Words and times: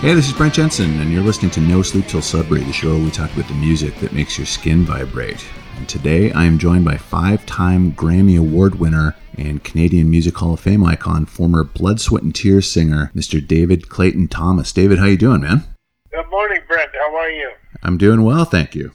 Hey, 0.00 0.14
this 0.14 0.28
is 0.28 0.32
Brent 0.32 0.54
Jensen, 0.54 0.98
and 0.98 1.12
you're 1.12 1.22
listening 1.22 1.50
to 1.50 1.60
No 1.60 1.82
Sleep 1.82 2.06
Till 2.06 2.22
Sudbury, 2.22 2.64
the 2.64 2.72
show 2.72 2.94
where 2.94 3.04
we 3.04 3.10
talk 3.10 3.30
about 3.34 3.48
the 3.48 3.54
music 3.54 3.94
that 3.96 4.14
makes 4.14 4.38
your 4.38 4.46
skin 4.46 4.82
vibrate. 4.82 5.44
And 5.76 5.86
today 5.86 6.32
I 6.32 6.46
am 6.46 6.58
joined 6.58 6.86
by 6.86 6.96
five 6.96 7.44
time 7.44 7.92
Grammy 7.92 8.38
Award 8.38 8.76
winner 8.76 9.14
and 9.36 9.62
Canadian 9.62 10.08
Music 10.08 10.34
Hall 10.38 10.54
of 10.54 10.60
Fame 10.60 10.86
icon, 10.86 11.26
former 11.26 11.64
Blood, 11.64 12.00
Sweat, 12.00 12.22
and 12.22 12.34
Tears 12.34 12.72
singer, 12.72 13.12
Mr. 13.14 13.46
David 13.46 13.90
Clayton 13.90 14.28
Thomas. 14.28 14.72
David, 14.72 14.98
how 14.98 15.04
you 15.04 15.18
doing, 15.18 15.42
man? 15.42 15.64
Good 16.10 16.30
morning, 16.30 16.62
Brent. 16.66 16.92
How 16.94 17.14
are 17.16 17.30
you? 17.30 17.50
I'm 17.82 17.98
doing 17.98 18.22
well, 18.22 18.46
thank 18.46 18.74
you. 18.74 18.92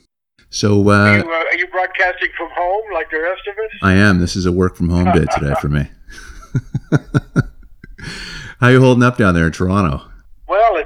So, 0.50 0.90
uh, 0.90 0.92
are, 0.92 1.18
you, 1.18 1.22
uh, 1.22 1.28
are 1.28 1.56
you 1.56 1.68
broadcasting 1.68 2.30
from 2.36 2.48
home 2.52 2.92
like 2.92 3.08
the 3.12 3.20
rest 3.20 3.42
of 3.46 3.54
us? 3.54 3.78
I 3.80 3.92
am. 3.92 4.18
This 4.18 4.34
is 4.34 4.44
a 4.44 4.50
work 4.50 4.74
from 4.74 4.88
home 4.88 5.12
day 5.12 5.26
today 5.32 5.54
for 5.60 5.68
me. 5.68 5.88
how 8.58 8.66
you 8.70 8.80
holding 8.80 9.04
up 9.04 9.16
down 9.16 9.34
there 9.34 9.46
in 9.46 9.52
Toronto? 9.52 10.02
Well, 10.48 10.76
it's 10.76 10.85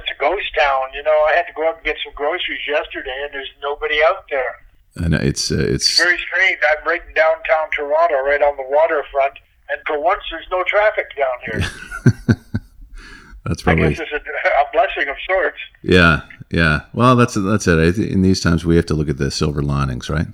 town. 0.61 0.93
You 0.93 1.03
know, 1.03 1.17
I 1.29 1.33
had 1.35 1.47
to 1.47 1.53
go 1.53 1.67
out 1.67 1.75
and 1.77 1.85
get 1.85 1.97
some 2.03 2.13
groceries 2.13 2.61
yesterday, 2.67 3.15
and 3.23 3.33
there's 3.33 3.51
nobody 3.61 3.99
out 4.07 4.25
there. 4.29 4.55
And 4.95 5.13
it's 5.13 5.51
uh, 5.51 5.55
it's, 5.57 5.87
it's 5.87 5.97
very 5.97 6.17
strange. 6.17 6.59
I'm 6.69 6.85
right 6.85 7.01
in 7.07 7.13
downtown 7.13 7.69
Toronto, 7.75 8.19
right 8.25 8.41
on 8.41 8.57
the 8.57 8.67
waterfront, 8.67 9.39
and 9.69 9.79
for 9.87 9.99
once, 9.99 10.21
there's 10.29 10.47
no 10.51 10.63
traffic 10.63 11.07
down 11.15 11.37
here. 11.45 12.35
that's 13.45 13.63
probably. 13.63 13.85
I 13.85 13.89
guess 13.89 13.99
it's 14.01 14.11
a, 14.11 14.17
a, 14.17 14.71
blessing 14.73 15.09
of 15.09 15.15
sorts. 15.25 15.57
Yeah, 15.81 16.21
yeah. 16.51 16.81
Well, 16.93 17.15
that's 17.15 17.35
that's 17.35 17.67
it. 17.67 17.97
In 17.99 18.21
these 18.21 18.41
times, 18.41 18.65
we 18.65 18.75
have 18.75 18.85
to 18.87 18.93
look 18.93 19.07
at 19.07 19.17
the 19.17 19.31
silver 19.31 19.61
linings, 19.61 20.09
right? 20.09 20.27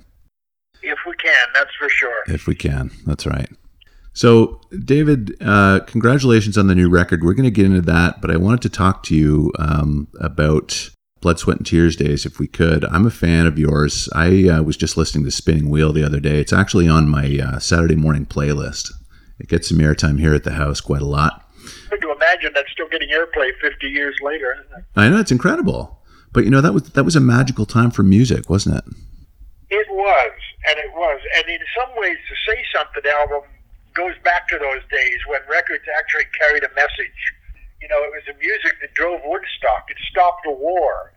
If 0.82 0.98
we 1.06 1.14
can, 1.14 1.48
that's 1.54 1.74
for 1.78 1.88
sure. 1.88 2.24
If 2.26 2.48
we 2.48 2.56
can, 2.56 2.90
that's 3.06 3.26
right. 3.26 3.50
So, 4.18 4.60
David, 4.84 5.36
uh, 5.40 5.78
congratulations 5.86 6.58
on 6.58 6.66
the 6.66 6.74
new 6.74 6.90
record. 6.90 7.22
We're 7.22 7.34
going 7.34 7.44
to 7.44 7.52
get 7.52 7.66
into 7.66 7.82
that, 7.82 8.20
but 8.20 8.32
I 8.32 8.36
wanted 8.36 8.62
to 8.62 8.68
talk 8.68 9.04
to 9.04 9.14
you 9.14 9.52
um, 9.60 10.08
about 10.18 10.90
Blood, 11.20 11.38
Sweat, 11.38 11.58
and 11.58 11.64
Tears 11.64 11.94
days 11.94 12.26
if 12.26 12.40
we 12.40 12.48
could. 12.48 12.84
I'm 12.86 13.06
a 13.06 13.12
fan 13.12 13.46
of 13.46 13.60
yours. 13.60 14.08
I 14.16 14.48
uh, 14.48 14.62
was 14.64 14.76
just 14.76 14.96
listening 14.96 15.24
to 15.24 15.30
Spinning 15.30 15.70
Wheel 15.70 15.92
the 15.92 16.04
other 16.04 16.18
day. 16.18 16.40
It's 16.40 16.52
actually 16.52 16.88
on 16.88 17.08
my 17.08 17.38
uh, 17.38 17.58
Saturday 17.60 17.94
morning 17.94 18.26
playlist. 18.26 18.90
It 19.38 19.48
gets 19.48 19.68
some 19.68 19.78
airtime 19.78 20.18
here 20.18 20.34
at 20.34 20.42
the 20.42 20.54
house 20.54 20.80
quite 20.80 21.02
a 21.02 21.06
lot. 21.06 21.48
Hard 21.88 22.02
to 22.02 22.10
imagine 22.10 22.50
that's 22.56 22.72
still 22.72 22.88
getting 22.88 23.10
airplay 23.10 23.52
50 23.60 23.86
years 23.86 24.16
later, 24.20 24.66
I 24.96 25.08
know, 25.10 25.20
it's 25.20 25.30
incredible. 25.30 26.02
But 26.32 26.42
you 26.42 26.50
know 26.50 26.60
that 26.60 26.74
was 26.74 26.90
that 26.90 27.04
was 27.04 27.14
a 27.14 27.20
magical 27.20 27.66
time 27.66 27.92
for 27.92 28.02
music, 28.02 28.50
wasn't 28.50 28.78
it? 28.78 28.84
It 29.70 29.86
was, 29.88 30.32
and 30.68 30.76
it 30.76 30.92
was, 30.92 31.20
and 31.36 31.48
in 31.48 31.60
some 31.78 31.96
ways, 31.96 32.16
to 32.16 32.50
Say 32.50 32.64
Something 32.74 33.08
album 33.08 33.42
goes 33.98 34.14
back 34.22 34.46
to 34.46 34.56
those 34.62 34.86
days 34.94 35.18
when 35.26 35.42
records 35.50 35.82
actually 35.98 36.30
carried 36.38 36.62
a 36.62 36.70
message. 36.78 37.20
You 37.82 37.90
know, 37.90 37.98
it 38.06 38.14
was 38.14 38.22
the 38.30 38.38
music 38.38 38.78
that 38.78 38.94
drove 38.94 39.18
Woodstock. 39.26 39.90
It 39.90 39.98
stopped 40.06 40.46
the 40.46 40.54
war. 40.54 41.10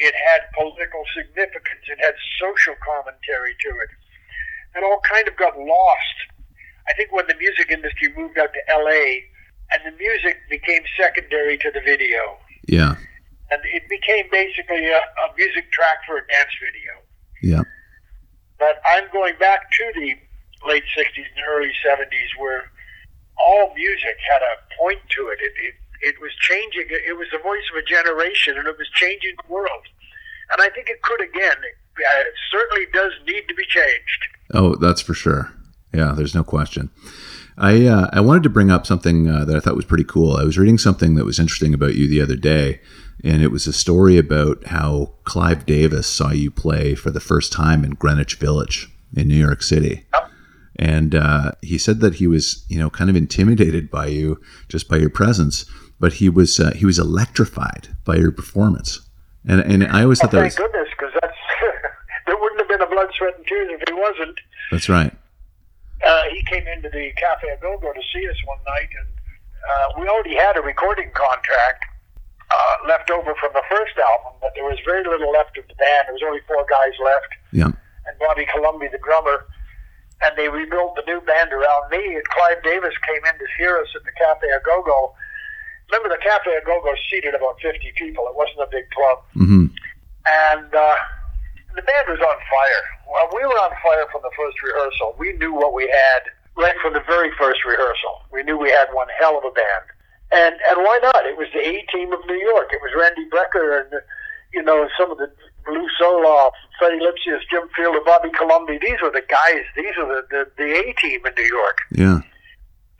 It 0.00 0.16
had 0.16 0.48
political 0.56 1.04
significance. 1.12 1.84
It 1.92 2.00
had 2.00 2.16
social 2.40 2.72
commentary 2.80 3.52
to 3.52 3.70
it. 3.84 3.90
And 4.74 4.80
all 4.80 5.04
kind 5.04 5.28
of 5.28 5.36
got 5.36 5.60
lost. 5.60 6.16
I 6.88 6.96
think 6.96 7.12
when 7.12 7.28
the 7.28 7.36
music 7.36 7.68
industry 7.70 8.08
moved 8.16 8.40
out 8.40 8.48
to 8.56 8.62
LA 8.72 9.28
and 9.76 9.84
the 9.84 9.92
music 10.00 10.40
became 10.48 10.82
secondary 10.96 11.58
to 11.58 11.70
the 11.70 11.84
video. 11.84 12.40
Yeah. 12.66 12.96
And 13.52 13.60
it 13.76 13.84
became 13.92 14.32
basically 14.32 14.88
a, 14.88 14.96
a 14.96 15.26
music 15.36 15.70
track 15.70 16.00
for 16.08 16.16
a 16.16 16.24
dance 16.32 16.56
video. 16.56 16.92
Yeah. 17.44 17.62
But 18.58 18.80
I'm 18.88 19.04
going 19.12 19.36
back 19.38 19.70
to 19.70 19.84
the 20.00 20.16
late 20.66 20.84
60s 20.96 21.26
and 21.36 21.44
early 21.48 21.72
70s 21.84 22.38
where 22.38 22.70
all 23.38 23.72
music 23.74 24.16
had 24.28 24.42
a 24.42 24.76
point 24.78 25.00
to 25.16 25.28
it. 25.28 25.38
It, 25.40 25.52
it. 25.56 25.74
it 26.00 26.20
was 26.20 26.32
changing. 26.40 26.86
It 26.88 27.16
was 27.16 27.28
the 27.32 27.38
voice 27.38 27.64
of 27.72 27.78
a 27.78 27.86
generation, 27.86 28.58
and 28.58 28.66
it 28.66 28.78
was 28.78 28.88
changing 28.94 29.34
the 29.42 29.52
world. 29.52 29.84
And 30.52 30.60
I 30.60 30.68
think 30.68 30.88
it 30.88 31.02
could 31.02 31.20
again. 31.20 31.56
It, 31.62 31.76
uh, 31.98 32.24
certainly 32.50 32.86
does 32.92 33.12
need 33.26 33.46
to 33.48 33.54
be 33.54 33.64
changed. 33.66 34.26
Oh, 34.54 34.76
that's 34.76 35.00
for 35.00 35.14
sure. 35.14 35.52
Yeah, 35.92 36.12
there's 36.16 36.34
no 36.34 36.44
question. 36.44 36.90
I 37.58 37.86
uh, 37.86 38.08
I 38.12 38.20
wanted 38.20 38.44
to 38.44 38.50
bring 38.50 38.70
up 38.70 38.86
something 38.86 39.28
uh, 39.28 39.44
that 39.44 39.56
I 39.56 39.60
thought 39.60 39.76
was 39.76 39.84
pretty 39.84 40.04
cool. 40.04 40.36
I 40.36 40.44
was 40.44 40.56
reading 40.56 40.78
something 40.78 41.14
that 41.16 41.26
was 41.26 41.38
interesting 41.38 41.74
about 41.74 41.94
you 41.94 42.08
the 42.08 42.22
other 42.22 42.36
day, 42.36 42.80
and 43.22 43.42
it 43.42 43.50
was 43.50 43.66
a 43.66 43.72
story 43.72 44.16
about 44.16 44.66
how 44.68 45.12
Clive 45.24 45.66
Davis 45.66 46.06
saw 46.06 46.30
you 46.30 46.50
play 46.50 46.94
for 46.94 47.10
the 47.10 47.20
first 47.20 47.52
time 47.52 47.84
in 47.84 47.90
Greenwich 47.90 48.36
Village 48.36 48.90
in 49.14 49.28
New 49.28 49.36
York 49.36 49.62
City. 49.62 50.06
And 50.76 51.14
uh, 51.14 51.52
he 51.62 51.78
said 51.78 52.00
that 52.00 52.14
he 52.14 52.26
was 52.26 52.64
you 52.68 52.78
know 52.78 52.90
kind 52.90 53.10
of 53.10 53.16
intimidated 53.16 53.90
by 53.90 54.06
you 54.06 54.40
just 54.68 54.88
by 54.88 54.96
your 54.96 55.10
presence 55.10 55.64
but 56.02 56.14
he 56.14 56.28
was 56.28 56.58
uh, 56.58 56.74
he 56.74 56.84
was 56.84 56.98
electrified 56.98 57.94
by 58.04 58.16
your 58.16 58.32
performance. 58.32 59.06
And 59.46 59.60
and 59.62 59.86
I 59.86 60.02
always 60.02 60.18
thought 60.18 60.34
oh, 60.34 60.42
that 60.42 60.50
was 60.50 60.58
goodness 60.58 60.88
because 60.98 61.14
that's 61.22 61.38
there 62.26 62.36
wouldn't 62.36 62.58
have 62.58 62.68
been 62.68 62.82
a 62.82 62.90
blood 62.90 63.06
sweat 63.16 63.38
and 63.38 63.46
tears 63.46 63.70
if 63.70 63.80
he 63.86 63.94
wasn't. 63.94 64.34
That's 64.72 64.88
right. 64.88 65.14
Uh, 66.04 66.22
he 66.34 66.42
came 66.50 66.66
into 66.66 66.90
the 66.90 67.12
cafe 67.14 67.54
go 67.62 67.78
to 67.78 68.02
see 68.12 68.28
us 68.28 68.34
one 68.44 68.58
night 68.66 68.90
and 68.98 69.08
uh, 69.62 70.00
we 70.02 70.08
already 70.08 70.34
had 70.34 70.58
a 70.58 70.60
recording 70.60 71.08
contract 71.14 71.86
uh, 72.50 72.88
left 72.88 73.08
over 73.08 73.32
from 73.38 73.54
the 73.54 73.62
first 73.70 73.94
album 74.02 74.34
but 74.42 74.50
there 74.56 74.64
was 74.64 74.78
very 74.84 75.06
little 75.06 75.30
left 75.30 75.56
of 75.56 75.62
the 75.68 75.74
band. 75.78 76.10
There 76.10 76.18
was 76.18 76.26
only 76.26 76.42
four 76.48 76.66
guys 76.68 76.98
left. 76.98 77.30
Yeah. 77.52 77.70
And 78.10 78.18
Bobby 78.18 78.44
Colomby 78.50 78.88
the 78.90 78.98
drummer 78.98 79.46
and 80.24 80.36
they 80.36 80.48
rebuilt 80.48 80.94
the 80.96 81.04
new 81.06 81.20
band 81.22 81.52
around 81.52 81.90
me. 81.90 82.14
And 82.14 82.24
Clive 82.28 82.62
Davis 82.62 82.94
came 83.06 83.22
in 83.26 83.38
to 83.38 83.46
hear 83.58 83.78
us 83.78 83.88
at 83.96 84.04
the 84.04 84.14
Cafe 84.18 84.46
A 84.46 84.60
Go 84.64 84.82
Go. 84.82 85.14
Remember, 85.90 86.08
the 86.08 86.22
Cafe 86.22 86.48
A 86.48 86.64
Go 86.64 86.80
Go 86.82 86.94
seated 87.10 87.34
about 87.34 87.60
50 87.60 87.80
people. 87.96 88.26
It 88.28 88.36
wasn't 88.36 88.64
a 88.64 88.70
big 88.70 88.88
club. 88.90 89.18
Mm-hmm. 89.36 89.66
And 90.24 90.70
uh, 90.74 90.96
the 91.74 91.82
band 91.82 92.06
was 92.08 92.20
on 92.20 92.38
fire. 92.46 92.84
Well, 93.10 93.28
we 93.34 93.42
were 93.44 93.60
on 93.60 93.72
fire 93.82 94.06
from 94.12 94.22
the 94.22 94.32
first 94.36 94.56
rehearsal. 94.62 95.16
We 95.18 95.34
knew 95.36 95.52
what 95.52 95.74
we 95.74 95.84
had 95.90 96.30
right 96.56 96.76
from 96.80 96.92
the 96.92 97.04
very 97.06 97.30
first 97.38 97.64
rehearsal. 97.64 98.22
We 98.32 98.42
knew 98.42 98.56
we 98.56 98.70
had 98.70 98.88
one 98.92 99.08
hell 99.18 99.38
of 99.38 99.44
a 99.44 99.50
band. 99.50 99.86
And 100.32 100.56
and 100.70 100.78
why 100.80 100.98
not? 101.02 101.26
It 101.26 101.36
was 101.36 101.48
the 101.52 101.60
A 101.60 101.84
team 101.92 102.12
of 102.12 102.20
New 102.26 102.40
York. 102.40 102.72
It 102.72 102.80
was 102.80 102.92
Randy 102.96 103.28
Brecker 103.28 103.80
and 103.80 104.00
you 104.52 104.62
know 104.62 104.88
some 104.98 105.10
of 105.10 105.18
the 105.18 105.28
Lew 105.68 105.86
Soloff, 106.00 106.52
Freddie 106.78 106.98
Lipsius, 107.00 107.40
Jim 107.50 107.68
Fielder, 107.76 108.00
Bobby 108.04 108.30
Colomby. 108.30 108.78
These 108.80 109.00
were 109.02 109.10
the 109.10 109.22
guys. 109.28 109.64
These 109.76 109.94
were 109.98 110.06
the, 110.06 110.26
the, 110.30 110.50
the 110.56 110.70
A 110.78 110.94
team 111.00 111.20
in 111.26 111.32
New 111.36 111.44
York. 111.44 111.78
Yeah. 111.90 112.20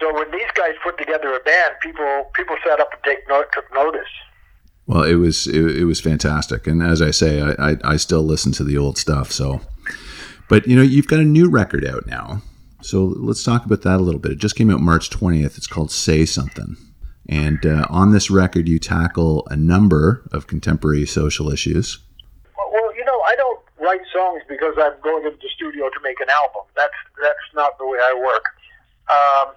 So 0.00 0.12
when 0.12 0.30
these 0.32 0.50
guys 0.54 0.74
put 0.82 0.98
together 0.98 1.32
a 1.34 1.40
band, 1.40 1.74
people 1.80 2.30
people 2.34 2.56
sat 2.68 2.80
up 2.80 2.92
and 2.92 3.02
take 3.04 3.28
note, 3.28 3.46
took 3.52 3.72
notice. 3.72 4.08
Well, 4.86 5.04
it 5.04 5.14
was 5.14 5.46
it, 5.46 5.76
it 5.76 5.84
was 5.84 6.00
fantastic, 6.00 6.66
and 6.66 6.82
as 6.82 7.00
I 7.00 7.12
say, 7.12 7.40
I, 7.40 7.70
I, 7.70 7.76
I 7.84 7.96
still 7.96 8.22
listen 8.22 8.50
to 8.52 8.64
the 8.64 8.76
old 8.76 8.98
stuff. 8.98 9.30
So, 9.30 9.60
but 10.48 10.66
you 10.66 10.74
know, 10.74 10.82
you've 10.82 11.06
got 11.06 11.20
a 11.20 11.24
new 11.24 11.48
record 11.48 11.84
out 11.84 12.06
now, 12.06 12.42
so 12.80 13.04
let's 13.04 13.44
talk 13.44 13.64
about 13.64 13.82
that 13.82 14.00
a 14.00 14.02
little 14.02 14.20
bit. 14.20 14.32
It 14.32 14.38
just 14.38 14.56
came 14.56 14.70
out 14.70 14.80
March 14.80 15.08
twentieth. 15.08 15.56
It's 15.56 15.68
called 15.68 15.92
"Say 15.92 16.26
Something." 16.26 16.76
And 17.28 17.64
uh, 17.64 17.86
on 17.88 18.10
this 18.10 18.28
record, 18.28 18.68
you 18.68 18.80
tackle 18.80 19.46
a 19.48 19.54
number 19.54 20.28
of 20.32 20.48
contemporary 20.48 21.06
social 21.06 21.48
issues 21.52 22.00
write 23.82 24.00
songs 24.12 24.42
because 24.48 24.74
I'm 24.78 24.94
going 25.02 25.26
into 25.26 25.36
the 25.36 25.50
studio 25.54 25.90
to 25.90 26.00
make 26.02 26.20
an 26.20 26.30
album. 26.30 26.62
That's 26.74 26.96
that's 27.20 27.48
not 27.54 27.76
the 27.78 27.86
way 27.86 27.98
I 27.98 28.14
work. 28.14 28.46
Um, 29.10 29.54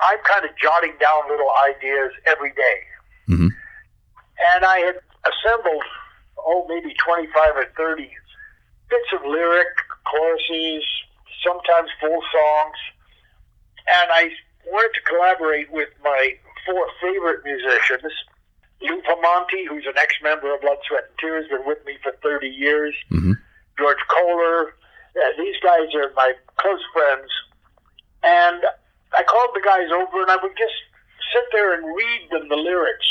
I'm 0.00 0.20
kind 0.28 0.44
of 0.44 0.52
jotting 0.60 0.94
down 1.00 1.28
little 1.28 1.50
ideas 1.66 2.12
every 2.26 2.52
day. 2.52 2.78
Mm-hmm. 3.28 3.48
and 4.56 4.64
I 4.64 4.78
had 4.78 4.96
assembled 5.28 5.84
oh 6.38 6.64
maybe 6.66 6.94
25 7.04 7.56
or 7.56 7.66
30 7.76 8.08
bits 8.88 9.10
of 9.12 9.20
lyric, 9.26 9.68
choruses, 10.08 10.84
sometimes 11.44 11.90
full 12.00 12.22
songs, 12.32 12.78
and 13.84 14.08
I 14.10 14.30
wanted 14.66 14.92
to 14.94 15.02
collaborate 15.04 15.70
with 15.70 15.88
my 16.02 16.34
four 16.64 16.86
favorite 17.02 17.44
musicians 17.44 18.12
Lou 18.80 19.02
Pomanti, 19.02 19.66
who's 19.68 19.86
an 19.86 19.98
ex-member 19.98 20.54
of 20.54 20.60
Blood, 20.60 20.78
Sweat, 20.86 21.04
and 21.08 21.18
Tears, 21.18 21.48
been 21.48 21.66
with 21.66 21.84
me 21.84 21.98
for 22.02 22.12
30 22.22 22.48
years. 22.48 22.94
Mm-hmm. 23.10 23.32
George 23.78 23.98
Koller. 24.08 24.74
Uh, 25.16 25.30
these 25.38 25.56
guys 25.62 25.94
are 25.94 26.12
my 26.14 26.34
close 26.56 26.82
friends. 26.92 27.30
And 28.22 28.62
I 29.16 29.22
called 29.22 29.50
the 29.54 29.62
guys 29.64 29.88
over 29.94 30.22
and 30.22 30.30
I 30.30 30.36
would 30.42 30.56
just 30.58 30.74
sit 31.32 31.44
there 31.52 31.74
and 31.74 31.84
read 31.84 32.28
them 32.30 32.48
the 32.48 32.56
lyrics. 32.56 33.06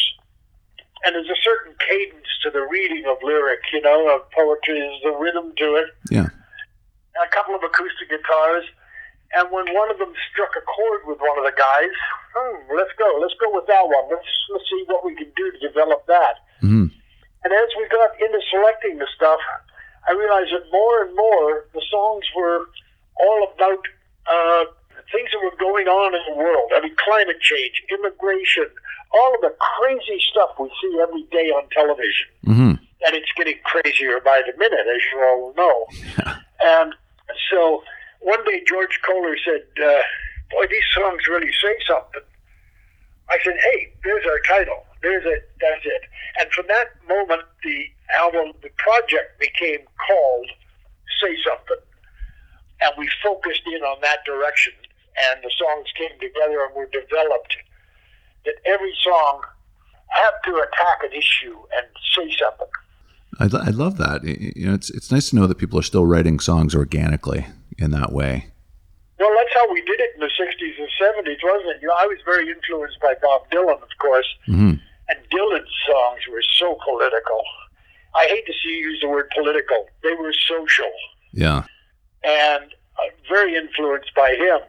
And 1.06 1.16
there's 1.16 1.30
a 1.30 1.42
certain 1.44 1.74
cadence 1.80 2.28
to 2.44 2.50
the 2.50 2.68
reading 2.70 3.06
of 3.08 3.18
lyric, 3.24 3.60
you 3.72 3.82
know, 3.82 4.16
of 4.16 4.30
poetry. 4.32 4.80
There's 4.80 5.16
a 5.16 5.18
rhythm 5.18 5.54
to 5.58 5.76
it. 5.76 5.90
Yeah. 6.10 6.28
And 6.28 7.24
a 7.26 7.30
couple 7.34 7.56
of 7.56 7.64
acoustic 7.64 8.10
guitars. 8.10 8.66
And 9.36 9.52
when 9.52 9.68
one 9.76 9.92
of 9.92 10.00
them 10.00 10.14
struck 10.32 10.56
a 10.56 10.64
chord 10.64 11.02
with 11.06 11.20
one 11.20 11.38
of 11.38 11.44
the 11.44 11.56
guys, 11.58 11.92
hmm, 12.32 12.58
let's 12.72 12.94
go, 12.98 13.20
let's 13.20 13.36
go 13.40 13.52
with 13.52 13.68
that 13.68 13.84
one. 13.84 14.08
Let's 14.10 14.32
let's 14.54 14.64
see 14.70 14.84
what 14.88 15.04
we 15.04 15.16
can 15.16 15.32
do 15.36 15.52
to 15.52 15.60
develop 15.60 16.08
that. 16.08 16.48
Mm-hmm. 16.64 16.88
And 17.44 17.50
as 17.54 17.70
we 17.78 17.88
got 17.92 18.16
into 18.20 18.40
selecting 18.50 18.98
the 18.98 19.08
stuff, 19.16 19.40
I 20.08 20.14
realized 20.14 20.52
that 20.56 20.72
more 20.72 21.04
and 21.04 21.16
more 21.16 21.68
the 21.74 21.84
songs 21.92 22.24
were 22.36 22.68
all 23.20 23.52
about 23.52 23.84
uh, 24.28 24.64
things 25.12 25.30
that 25.32 25.42
were 25.44 25.56
going 25.60 25.88
on 25.88 26.16
in 26.16 26.24
the 26.32 26.38
world. 26.40 26.72
I 26.76 26.82
mean, 26.82 26.96
climate 26.96 27.40
change, 27.42 27.84
immigration, 27.92 28.68
all 29.14 29.36
of 29.36 29.42
the 29.42 29.56
crazy 29.60 30.20
stuff 30.32 30.52
we 30.60 30.72
see 30.82 31.00
every 31.02 31.24
day 31.32 31.52
on 31.52 31.68
television. 31.72 32.28
hmm 32.44 32.74
And 33.04 33.12
it's 33.16 33.32
getting 33.36 33.60
crazier 33.64 34.20
by 34.24 34.42
the 34.48 34.58
minute, 34.58 34.88
as 34.88 35.02
you 35.12 35.20
all 35.20 35.54
know. 35.56 35.76
and 36.64 36.96
so 37.52 37.84
one 38.20 38.44
day 38.46 38.64
George 38.68 39.00
Koller 39.06 39.36
said, 39.44 39.66
uh, 39.84 40.02
Boy, 40.52 40.66
these 40.70 40.88
songs 40.96 41.28
really 41.28 41.52
say 41.62 41.76
something. 41.88 42.22
I 43.30 43.38
said, 43.44 43.56
Hey, 43.60 43.94
there's 44.04 44.26
our 44.26 44.40
title. 44.48 44.86
There's 45.02 45.26
it. 45.26 45.50
That's 45.62 45.86
it. 45.86 46.02
And 46.40 46.52
from 46.52 46.66
that 46.68 46.88
moment, 47.08 47.44
the 47.64 47.86
album, 48.18 48.54
the 48.62 48.70
project 48.78 49.40
became 49.40 49.80
called 50.08 50.50
Say 51.22 51.36
Something. 51.46 51.84
And 52.82 52.92
we 52.98 53.10
focused 53.24 53.64
in 53.66 53.82
on 53.84 53.98
that 54.02 54.20
direction. 54.26 54.74
And 55.18 55.44
the 55.44 55.52
songs 55.58 55.88
came 55.98 56.18
together 56.20 56.64
and 56.66 56.76
were 56.76 56.90
developed 56.94 57.58
that 58.46 58.56
every 58.66 58.94
song 59.04 59.42
had 60.10 60.32
to 60.46 60.56
attack 60.56 61.00
an 61.04 61.12
issue 61.12 61.58
and 61.76 61.88
say 62.16 62.36
something. 62.40 62.68
I, 63.40 63.68
I 63.68 63.72
love 63.72 63.98
that. 63.98 64.24
You 64.24 64.68
know, 64.68 64.74
it's 64.74 64.90
it's 64.90 65.12
nice 65.12 65.30
to 65.32 65.36
know 65.36 65.48
that 65.48 65.58
people 65.58 65.78
are 65.78 65.84
still 65.84 66.06
writing 66.06 66.40
songs 66.40 66.74
organically 66.74 67.46
in 67.78 67.92
that 67.92 68.12
way. 68.12 68.48
Well, 69.20 69.34
that's 69.38 69.54
how 69.54 69.72
we 69.72 69.82
did 69.82 70.00
it 70.00 70.12
in 70.16 70.20
the 70.22 70.30
60s 70.40 70.78
and 70.78 70.90
70s, 71.02 71.38
wasn't 71.44 71.70
it? 71.72 71.82
You 71.82 71.88
know, 71.88 71.96
I 71.98 72.06
was 72.06 72.20
very 72.26 72.50
influenced 72.50 73.00
by 73.02 73.16
Bob 73.22 73.50
Dylan, 73.52 73.82
of 73.82 73.90
course, 74.00 74.28
hmm 74.46 74.74
and 75.10 75.20
Dylan's 75.32 75.72
songs 75.90 76.20
were 76.30 76.44
so 76.60 76.78
political. 76.84 77.42
I 78.14 78.26
hate 78.28 78.46
to 78.46 78.52
see 78.52 78.72
you 78.76 78.90
use 78.90 79.00
the 79.02 79.08
word 79.08 79.30
political. 79.34 79.86
They 80.04 80.14
were 80.14 80.34
social 80.34 80.92
Yeah. 81.32 81.64
and 82.26 82.64
uh, 83.00 83.04
very 83.30 83.56
influenced 83.56 84.14
by 84.16 84.32
him. 84.36 84.60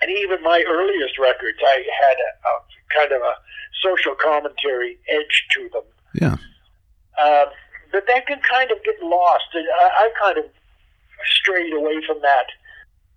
And 0.00 0.10
even 0.12 0.42
my 0.44 0.62
earliest 0.68 1.18
records, 1.18 1.58
I 1.60 1.84
had 2.00 2.16
a, 2.18 2.48
a 2.48 2.52
kind 2.96 3.12
of 3.12 3.22
a 3.22 3.34
social 3.82 4.14
commentary 4.14 4.96
edge 5.08 5.46
to 5.54 5.68
them. 5.72 5.82
Yeah. 6.14 6.36
Um, 7.20 7.46
but 7.90 8.04
that 8.06 8.26
can 8.28 8.38
kind 8.48 8.70
of 8.70 8.78
get 8.84 8.94
lost. 9.02 9.44
I, 9.54 9.90
I 9.92 10.10
kind 10.20 10.38
of 10.38 10.44
strayed 11.40 11.72
away 11.74 12.00
from 12.06 12.20
that 12.22 12.46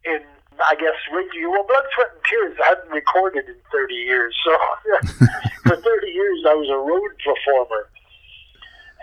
in, 0.06 0.20
I 0.60 0.76
guess, 0.76 0.96
with 1.12 1.28
you. 1.34 1.52
Well, 1.52 1.66
Blood, 1.68 1.86
Sweat, 1.96 2.12
and 2.14 2.24
Tears 2.30 2.58
I 2.64 2.70
hadn't 2.70 2.92
recorded 2.92 3.46
in 3.48 3.56
30 3.72 3.94
years. 3.94 4.36
So 4.46 4.52
for 5.64 5.76
30 5.76 6.08
years, 6.08 6.40
I 6.48 6.54
was 6.54 6.70
a 6.70 6.78
road 6.78 7.12
performer. 7.24 7.90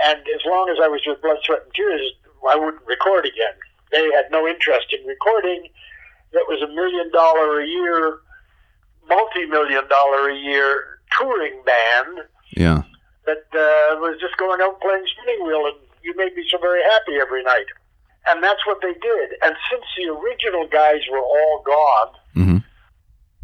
And 0.05 0.19
as 0.21 0.41
long 0.47 0.69
as 0.71 0.79
I 0.83 0.89
was 0.89 1.01
with 1.07 1.21
Blood, 1.23 1.39
Sweat, 1.45 1.63
and 1.65 1.75
Tears, 1.75 2.03
I 2.49 2.57
wouldn't 2.57 2.85
record 2.87 3.25
again. 3.27 3.55
They 3.93 4.11
had 4.15 4.31
no 4.31 4.47
interest 4.49 4.87
in 4.93 5.07
recording. 5.07 5.69
That 6.33 6.47
was 6.49 6.63
a 6.63 6.73
million 6.73 7.13
dollar 7.13 7.61
a 7.61 7.67
year, 7.67 8.19
multi 9.09 9.45
million 9.47 9.87
dollar 9.89 10.31
a 10.31 10.35
year 10.35 10.99
touring 11.19 11.61
band 11.65 12.27
Yeah. 12.57 12.83
that 13.27 13.45
uh, 13.53 14.01
was 14.01 14.17
just 14.19 14.37
going 14.39 14.61
out 14.63 14.81
playing 14.81 15.05
spinning 15.13 15.47
wheel, 15.47 15.67
and 15.67 15.77
you 16.03 16.15
made 16.17 16.35
me 16.35 16.45
so 16.51 16.57
very 16.59 16.83
happy 16.83 17.21
every 17.21 17.43
night. 17.45 17.67
And 18.29 18.43
that's 18.43 18.65
what 18.67 18.79
they 18.83 18.95
did. 18.95 19.31
And 19.43 19.57
since 19.71 19.85
the 19.99 20.13
original 20.13 20.69
guys 20.69 21.01
were 21.11 21.21
all 21.23 21.63
gone, 21.65 22.09
hmm 22.35 22.59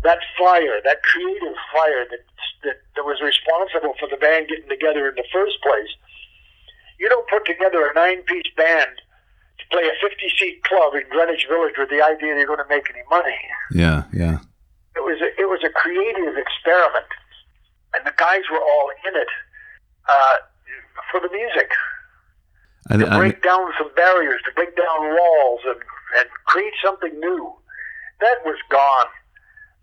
that 0.05 0.19
fire, 0.39 0.81
that 0.85 1.03
creative 1.03 1.59
fire 1.75 2.07
that, 2.09 2.23
that 2.63 2.77
that 2.95 3.05
was 3.05 3.21
responsible 3.21 3.95
for 3.99 4.09
the 4.09 4.17
band 4.17 4.47
getting 4.47 4.69
together 4.69 5.09
in 5.09 5.15
the 5.17 5.25
first 5.33 5.61
place, 5.61 5.91
you 7.01 7.09
don't 7.09 7.29
put 7.29 7.45
together 7.45 7.87
a 7.87 7.93
nine-piece 7.95 8.47
band 8.57 8.91
to 9.59 9.65
play 9.71 9.83
a 9.83 9.95
50-seat 9.99 10.63
club 10.63 10.95
in 10.95 11.03
Greenwich 11.11 11.47
Village 11.49 11.75
with 11.77 11.91
the 11.91 12.01
idea 12.01 12.35
they're 12.35 12.47
going 12.47 12.63
to 12.63 12.69
make 12.71 12.87
any 12.91 13.03
money. 13.11 13.39
Yeah. 13.73 14.05
Yeah. 14.15 14.39
It 14.95 15.03
was 15.03 15.21
a, 15.21 15.31
it 15.35 15.51
was 15.51 15.63
a 15.67 15.71
creative 15.71 16.39
experiment, 16.39 17.11
and 17.95 18.07
the 18.07 18.15
guys 18.17 18.43
were 18.51 18.63
all 18.63 18.91
in 19.07 19.15
it 19.15 19.29
uh, 20.09 20.37
for 21.11 21.21
the 21.21 21.29
music 21.31 21.71
to 22.89 23.07
I, 23.13 23.19
break 23.19 23.43
down 23.43 23.71
some 23.79 23.91
barriers, 23.95 24.41
to 24.47 24.53
break 24.53 24.77
down 24.77 25.01
walls, 25.01 25.61
and, 25.67 25.81
and 26.19 26.29
create 26.47 26.73
something 26.83 27.19
new. 27.21 27.53
That 28.21 28.39
was 28.45 28.57
gone. 28.71 29.07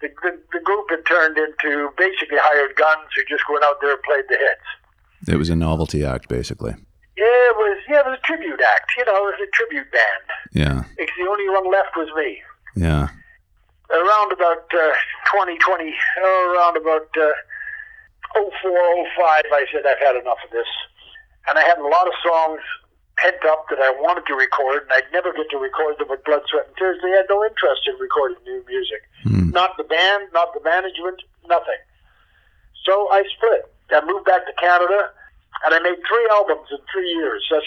The, 0.02 0.10
the, 0.24 0.38
the 0.52 0.60
group 0.60 0.90
had 0.90 1.06
turned 1.06 1.38
into 1.38 1.90
basically 1.98 2.38
hired 2.42 2.76
guns 2.76 3.08
who 3.16 3.24
just 3.30 3.44
went 3.50 3.64
out 3.64 3.80
there 3.82 3.94
and 3.94 4.04
played 4.04 4.26
the 4.28 4.38
hits. 4.38 5.34
it 5.34 5.38
was 5.38 5.50
a 5.50 5.56
novelty 5.56 6.04
act, 6.04 6.28
basically. 6.28 6.76
Yeah, 7.16 7.48
it 7.48 7.56
was 7.56 7.78
yeah, 7.88 8.00
it 8.00 8.06
was 8.12 8.20
a 8.20 8.28
tribute 8.28 8.60
act. 8.60 8.92
You 8.98 9.06
know, 9.06 9.16
it 9.16 9.40
was 9.40 9.48
a 9.48 9.52
tribute 9.56 9.90
band. 9.90 10.26
Yeah. 10.52 10.84
It's 10.98 11.14
the 11.18 11.30
only 11.30 11.48
one 11.48 11.72
left 11.72 11.96
was 11.96 12.12
me. 12.16 12.44
Yeah. 12.76 13.08
Around 13.88 14.34
about 14.34 14.68
uh, 14.74 14.92
2020, 15.32 15.94
oh, 16.20 16.52
around 16.52 16.76
about 16.76 17.08
uh, 17.16 17.32
04, 18.36 19.08
05, 19.16 19.46
I 19.48 19.66
said 19.72 19.86
I've 19.86 20.02
had 20.02 20.18
enough 20.18 20.42
of 20.44 20.52
this, 20.52 20.68
and 21.48 21.58
I 21.58 21.64
had 21.64 21.78
a 21.78 21.88
lot 21.88 22.08
of 22.08 22.14
songs 22.20 22.60
pent 23.26 23.42
up 23.50 23.66
that 23.70 23.80
I 23.80 23.90
wanted 23.90 24.26
to 24.28 24.36
record, 24.36 24.84
and 24.84 24.92
I'd 24.94 25.10
never 25.12 25.34
get 25.34 25.50
to 25.50 25.58
record 25.58 25.98
them 25.98 26.10
with 26.10 26.24
Blood, 26.26 26.46
Sweat, 26.50 26.68
and 26.68 26.78
Tears. 26.78 27.02
They 27.02 27.10
had 27.10 27.26
no 27.30 27.44
interest 27.44 27.82
in 27.90 27.98
recording 27.98 28.38
new 28.46 28.64
music. 28.70 29.02
Hmm. 29.24 29.50
Not 29.50 29.78
the 29.78 29.84
band, 29.84 30.30
not 30.34 30.54
the 30.54 30.62
management, 30.62 31.22
nothing. 31.50 31.82
So 32.86 33.10
I 33.10 33.24
split. 33.34 33.66
I 33.90 34.06
moved 34.06 34.26
back 34.26 34.46
to 34.46 34.54
Canada, 34.62 35.10
and 35.66 35.74
I 35.74 35.80
made 35.80 35.98
three 36.06 36.28
albums 36.32 36.70
in 36.70 36.78
three 36.94 37.10
years. 37.18 37.46
That's 37.52 37.66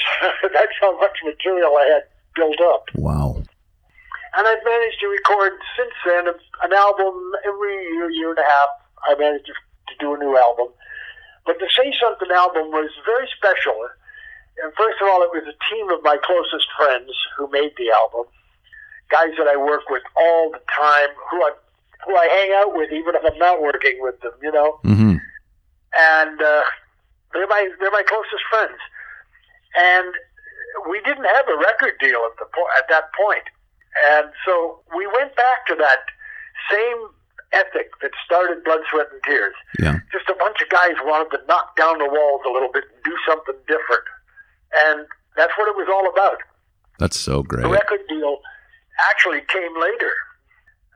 that's 0.54 0.76
how 0.80 0.98
much 0.98 1.18
material 1.24 1.74
I 1.74 1.86
had 1.98 2.04
built 2.34 2.60
up. 2.60 2.86
Wow. 2.94 3.42
And 4.36 4.46
I've 4.46 4.62
managed 4.64 5.00
to 5.00 5.08
record 5.08 5.52
since 5.74 5.94
then 6.06 6.28
an 6.28 6.72
album 6.72 7.14
every 7.46 7.74
year, 7.94 8.10
year 8.10 8.30
and 8.30 8.38
a 8.38 8.46
half. 8.46 8.68
I 9.08 9.14
managed 9.18 9.46
to, 9.46 9.54
to 9.54 9.94
do 9.98 10.14
a 10.14 10.18
new 10.18 10.36
album. 10.36 10.68
But 11.46 11.58
the 11.58 11.68
Say 11.74 11.94
Something 11.98 12.30
album 12.30 12.70
was 12.70 12.90
very 13.06 13.26
special. 13.34 13.88
And 14.62 14.72
first 14.74 14.98
of 15.00 15.08
all, 15.08 15.22
it 15.22 15.30
was 15.32 15.46
a 15.46 15.56
team 15.70 15.90
of 15.90 16.02
my 16.02 16.18
closest 16.22 16.66
friends 16.76 17.12
who 17.36 17.48
made 17.50 17.72
the 17.78 17.90
album. 17.94 18.26
Guys 19.10 19.32
that 19.38 19.46
I 19.46 19.56
work 19.56 19.88
with 19.88 20.02
all 20.16 20.50
the 20.50 20.60
time, 20.68 21.08
who 21.30 21.42
I 21.42 21.52
who 22.06 22.14
I 22.14 22.26
hang 22.28 22.50
out 22.54 22.76
with, 22.76 22.92
even 22.92 23.14
if 23.14 23.22
I'm 23.24 23.38
not 23.38 23.62
working 23.62 23.96
with 24.00 24.20
them, 24.20 24.32
you 24.42 24.52
know. 24.52 24.78
hmm 24.82 25.16
And 25.96 26.42
uh, 26.42 26.62
they're 27.32 27.46
my 27.46 27.68
they're 27.80 27.90
my 27.90 28.04
closest 28.06 28.44
friends. 28.50 28.78
And 29.76 30.12
we 30.90 31.00
didn't 31.02 31.24
have 31.24 31.48
a 31.48 31.56
record 31.56 31.94
deal 32.00 32.20
at 32.30 32.36
the 32.38 32.46
po- 32.52 32.72
at 32.78 32.88
that 32.88 33.10
point. 33.14 33.44
And 34.12 34.30
so 34.44 34.80
we 34.94 35.06
went 35.06 35.34
back 35.36 35.66
to 35.68 35.74
that 35.76 36.04
same 36.70 37.08
ethic 37.52 37.90
that 38.02 38.10
started 38.24 38.62
Blood, 38.64 38.80
Sweat, 38.90 39.08
and 39.12 39.22
Tears. 39.24 39.54
Yeah. 39.80 39.98
Just 40.12 40.28
a 40.28 40.34
bunch 40.34 40.60
of 40.60 40.68
guys 40.68 40.94
wanted 41.02 41.30
to 41.36 41.40
knock 41.48 41.76
down 41.76 41.98
the 41.98 42.04
walls 42.06 42.42
a 42.46 42.50
little 42.50 42.70
bit 42.70 42.84
and 42.92 43.02
do 43.04 43.16
something 43.26 43.56
different. 43.66 44.04
And 44.88 45.06
that's 45.36 45.52
what 45.56 45.68
it 45.68 45.76
was 45.76 45.88
all 45.92 46.08
about. 46.10 46.38
That's 46.98 47.18
so 47.18 47.42
great. 47.42 47.62
The 47.62 47.68
record 47.70 48.00
deal 48.08 48.38
actually 49.10 49.40
came 49.48 49.78
later. 49.80 50.12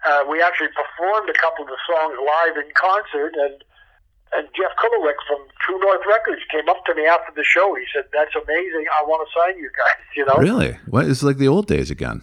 Uh, 0.04 0.24
we 0.28 0.42
actually 0.42 0.68
performed 0.74 1.30
a 1.30 1.38
couple 1.38 1.62
of 1.64 1.70
the 1.70 1.78
songs 1.86 2.18
live 2.18 2.56
in 2.56 2.70
concert, 2.74 3.34
and 3.38 3.62
and 4.34 4.48
Geoff 4.56 4.72
Kulawick 4.80 5.20
from 5.28 5.46
True 5.60 5.78
North 5.78 6.00
Records 6.08 6.40
came 6.50 6.66
up 6.68 6.84
to 6.86 6.94
me 6.94 7.04
after 7.06 7.32
the 7.36 7.44
show. 7.44 7.74
He 7.74 7.84
said, 7.94 8.04
"That's 8.12 8.34
amazing. 8.34 8.86
I 8.98 9.04
want 9.04 9.28
to 9.28 9.30
sign 9.38 9.58
you 9.58 9.70
guys." 9.76 10.02
You 10.16 10.26
know? 10.26 10.34
Really? 10.36 10.78
What? 10.88 11.06
It's 11.06 11.22
like 11.22 11.38
the 11.38 11.48
old 11.48 11.66
days 11.66 11.90
again. 11.90 12.20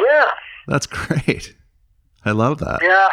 Yeah, 0.00 0.30
That's 0.66 0.86
great. 1.00 1.54
I 2.24 2.32
love 2.32 2.58
that. 2.58 2.80
yeah. 2.82 3.08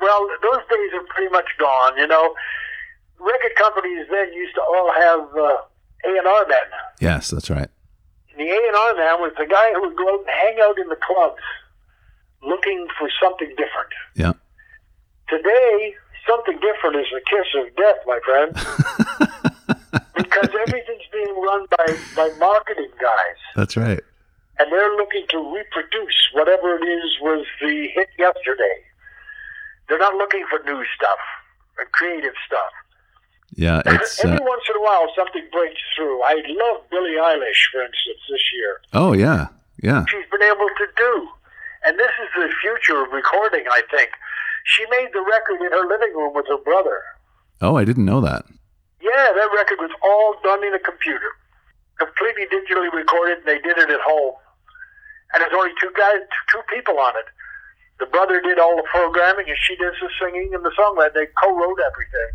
Well, 0.00 0.26
those 0.42 0.62
days 0.70 0.90
are 0.94 1.04
pretty 1.14 1.30
much 1.30 1.46
gone. 1.58 1.96
You 1.98 2.06
know, 2.06 2.34
record 3.20 3.52
companies 3.56 4.06
then 4.10 4.32
used 4.32 4.54
to 4.56 4.62
all 4.62 4.92
have 4.92 5.36
uh, 5.36 5.56
A 6.04 6.08
and 6.18 6.26
R 6.26 6.46
man. 6.48 6.58
Yes, 7.00 7.30
that's 7.30 7.50
right. 7.50 7.68
The 8.36 8.42
A 8.48 8.56
and 8.68 8.76
R 8.76 8.94
man 8.94 9.20
was 9.20 9.32
the 9.38 9.46
guy 9.46 9.72
who 9.74 9.82
would 9.88 9.96
go 9.96 10.08
out 10.14 10.20
and 10.20 10.28
hang 10.28 10.56
out 10.62 10.78
in 10.78 10.88
the 10.88 10.96
clubs, 10.96 11.42
looking 12.42 12.86
for 12.98 13.08
something 13.22 13.48
different. 13.50 13.92
Yeah. 14.14 14.32
Today, 15.28 15.94
something 16.28 16.58
different 16.60 16.96
is 16.96 17.06
the 17.12 17.20
kiss 17.28 17.46
of 17.60 17.76
death, 17.76 17.98
my 18.06 18.20
friend, 18.24 18.52
because 20.16 20.50
everything's 20.66 21.08
being 21.12 21.34
run 21.42 21.66
by, 21.78 21.96
by 22.16 22.30
marketing 22.38 22.90
guys, 23.00 23.38
That's 23.56 23.76
right. 23.76 24.00
and 24.58 24.72
they're 24.72 24.96
looking 24.96 25.24
to 25.30 25.38
reproduce 25.54 26.16
whatever 26.34 26.76
it 26.76 26.84
is 26.86 27.10
was 27.20 27.46
the 27.60 27.88
hit 27.94 28.08
yesterday. 28.18 28.76
They're 29.88 29.98
not 29.98 30.14
looking 30.14 30.44
for 30.50 30.58
new 30.64 30.84
stuff 30.96 31.18
and 31.78 31.90
creative 31.92 32.34
stuff. 32.46 32.72
Yeah, 33.54 33.82
it's. 33.84 34.24
Every 34.24 34.38
Uh, 34.38 34.44
once 34.44 34.64
in 34.68 34.76
a 34.76 34.80
while, 34.80 35.12
something 35.14 35.46
breaks 35.52 35.80
through. 35.94 36.22
I 36.22 36.34
love 36.46 36.88
Billie 36.90 37.16
Eilish, 37.20 37.70
for 37.70 37.82
instance, 37.82 38.20
this 38.30 38.44
year. 38.54 38.80
oh 38.94 39.12
yeah, 39.12 39.48
yeah. 39.82 40.04
she's 40.08 40.24
been 40.30 40.42
able 40.42 40.68
to 40.68 40.86
do. 40.96 41.28
And 41.84 41.98
this 41.98 42.12
is 42.22 42.28
the 42.36 42.48
future 42.62 43.02
of 43.02 43.10
recording, 43.12 43.64
I 43.70 43.82
think. 43.90 44.10
She 44.64 44.86
made 44.88 45.08
the 45.12 45.20
record 45.20 45.60
in 45.60 45.72
her 45.72 45.86
living 45.88 46.14
room 46.14 46.32
with 46.34 46.46
her 46.48 46.58
brother. 46.58 47.02
Oh, 47.60 47.76
I 47.76 47.84
didn't 47.84 48.04
know 48.06 48.20
that. 48.20 48.44
Yeah, 49.02 49.26
that 49.34 49.50
record 49.52 49.78
was 49.80 49.90
all 50.00 50.36
done 50.44 50.62
in 50.64 50.72
a 50.74 50.78
computer, 50.78 51.26
completely 51.98 52.46
digitally 52.46 52.92
recorded, 52.92 53.38
and 53.38 53.46
they 53.46 53.58
did 53.58 53.76
it 53.78 53.90
at 53.90 54.00
home. 54.00 54.34
And 55.34 55.42
there's 55.42 55.52
only 55.52 55.72
two 55.80 55.90
guys, 55.98 56.20
two 56.50 56.62
people 56.70 56.98
on 57.00 57.16
it. 57.16 57.26
The 57.98 58.06
brother 58.06 58.40
did 58.40 58.58
all 58.60 58.76
the 58.76 58.86
programming, 58.86 59.48
and 59.48 59.58
she 59.58 59.74
does 59.76 59.94
the 60.00 60.08
singing 60.20 60.54
and 60.54 60.64
the 60.64 60.72
song. 60.76 60.96
They 61.14 61.26
co-wrote 61.42 61.78
everything. 61.82 62.30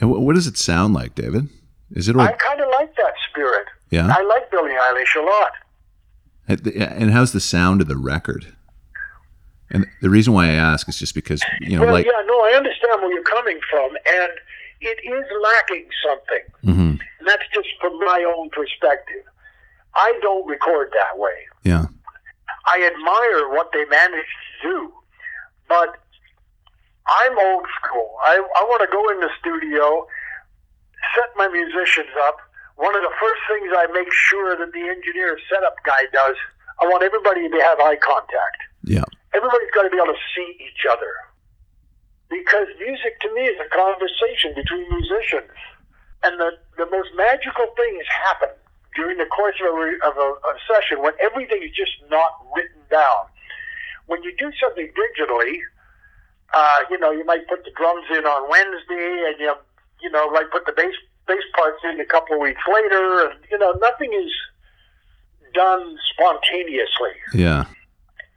And 0.00 0.10
what, 0.10 0.20
what 0.20 0.34
does 0.34 0.46
it 0.46 0.58
sound 0.58 0.94
like, 0.94 1.14
David? 1.14 1.48
Is 1.92 2.08
it? 2.08 2.16
I 2.16 2.32
kind 2.32 2.60
of 2.60 2.68
like 2.70 2.94
that 2.96 3.14
spirit. 3.30 3.66
Yeah. 3.90 4.06
I 4.06 4.22
like 4.22 4.50
Billie 4.50 4.72
Eilish 4.72 5.14
a 5.16 5.24
lot. 5.24 5.52
And 6.46 7.10
how's 7.10 7.32
the 7.32 7.40
sound 7.40 7.80
of 7.80 7.88
the 7.88 7.96
record? 7.96 8.54
And 9.70 9.86
the 10.02 10.10
reason 10.10 10.34
why 10.34 10.46
I 10.46 10.52
ask 10.52 10.88
is 10.88 10.98
just 10.98 11.14
because 11.14 11.42
you 11.60 11.78
know, 11.78 11.84
well, 11.84 11.94
like 11.94 12.06
yeah, 12.06 12.22
no, 12.26 12.40
I 12.44 12.52
understand 12.56 13.00
where 13.00 13.12
you're 13.12 13.22
coming 13.24 13.58
from, 13.70 13.90
and 13.90 14.32
it 14.80 14.98
is 15.04 15.24
lacking 15.42 15.86
something. 16.06 16.44
Mm-hmm. 16.64 17.00
And 17.18 17.26
that's 17.26 17.44
just 17.52 17.68
from 17.80 17.98
my 18.00 18.32
own 18.36 18.50
perspective. 18.50 19.24
I 19.94 20.18
don't 20.20 20.46
record 20.46 20.90
that 20.92 21.18
way. 21.18 21.46
Yeah. 21.62 21.86
I 22.66 22.90
admire 22.92 23.48
what 23.48 23.70
they 23.72 23.84
managed 23.86 24.28
to 24.62 24.68
do, 24.68 24.92
but 25.68 26.03
I'm 27.06 27.38
old 27.38 27.66
school. 27.80 28.16
I, 28.24 28.40
I 28.40 28.62
want 28.64 28.80
to 28.80 28.90
go 28.90 29.10
in 29.12 29.20
the 29.20 29.30
studio, 29.40 30.06
set 31.14 31.28
my 31.36 31.48
musicians 31.48 32.12
up. 32.24 32.38
One 32.76 32.96
of 32.96 33.02
the 33.02 33.12
first 33.20 33.42
things 33.48 33.70
I 33.76 33.86
make 33.92 34.10
sure 34.12 34.56
that 34.56 34.72
the 34.72 34.84
engineer 34.88 35.38
setup 35.48 35.76
guy 35.84 36.08
does, 36.12 36.36
I 36.80 36.86
want 36.86 37.04
everybody 37.04 37.48
to 37.48 37.58
have 37.60 37.78
eye 37.78 37.96
contact. 37.96 38.60
Yeah. 38.82 39.04
Everybody's 39.34 39.70
got 39.74 39.84
to 39.84 39.90
be 39.90 39.96
able 39.96 40.14
to 40.14 40.24
see 40.34 40.56
each 40.58 40.82
other. 40.90 41.12
Because 42.30 42.66
music 42.80 43.20
to 43.20 43.28
me 43.34 43.42
is 43.46 43.58
a 43.60 43.68
conversation 43.68 44.56
between 44.56 44.88
musicians. 44.90 45.54
And 46.24 46.40
the, 46.40 46.56
the 46.78 46.88
most 46.90 47.10
magical 47.14 47.68
things 47.76 48.02
happen 48.08 48.48
during 48.96 49.18
the 49.18 49.26
course 49.26 49.60
of, 49.60 49.76
a, 49.76 49.88
of 50.08 50.16
a, 50.16 50.28
a 50.40 50.54
session 50.66 51.02
when 51.02 51.12
everything 51.20 51.62
is 51.62 51.70
just 51.76 51.92
not 52.10 52.32
written 52.56 52.80
down. 52.90 53.28
When 54.06 54.22
you 54.22 54.34
do 54.38 54.50
something 54.58 54.90
digitally, 54.96 55.60
uh, 56.54 56.78
you 56.90 56.98
know, 56.98 57.10
you 57.10 57.24
might 57.24 57.46
put 57.48 57.64
the 57.64 57.70
drums 57.76 58.06
in 58.10 58.24
on 58.24 58.48
Wednesday 58.48 59.24
and 59.26 59.40
you, 59.40 59.52
you 60.00 60.10
know, 60.10 60.30
like 60.32 60.50
put 60.50 60.64
the 60.66 60.72
bass, 60.72 60.94
bass 61.26 61.42
parts 61.54 61.80
in 61.84 62.00
a 62.00 62.06
couple 62.06 62.36
of 62.36 62.42
weeks 62.42 62.62
later. 62.72 63.28
And, 63.28 63.38
you 63.50 63.58
know, 63.58 63.72
nothing 63.80 64.12
is 64.12 64.30
done 65.52 65.98
spontaneously. 66.12 67.16
Yeah. 67.34 67.66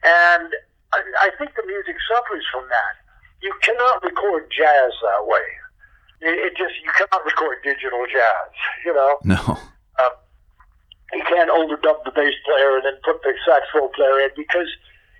And 0.04 0.50
I, 0.94 1.00
I 1.22 1.30
think 1.38 1.52
the 1.56 1.66
music 1.66 1.96
suffers 2.10 2.44
from 2.52 2.66
that. 2.70 2.94
You 3.42 3.54
cannot 3.62 4.04
record 4.04 4.50
jazz 4.50 4.92
that 5.02 5.28
way. 5.28 5.48
It, 6.22 6.34
it 6.40 6.58
just, 6.58 6.74
you 6.84 6.92
cannot 6.98 7.24
record 7.24 7.58
digital 7.64 8.06
jazz, 8.12 8.52
you 8.84 8.94
know? 8.94 9.18
No. 9.24 9.58
Um, 10.00 10.12
you 11.14 11.24
can't 11.28 11.50
overdub 11.50 12.04
the 12.04 12.12
bass 12.12 12.34
player 12.46 12.78
and 12.78 12.86
then 12.86 12.98
put 13.06 13.22
the 13.22 13.34
saxophone 13.46 13.92
player 13.94 14.22
in 14.22 14.30
because 14.36 14.68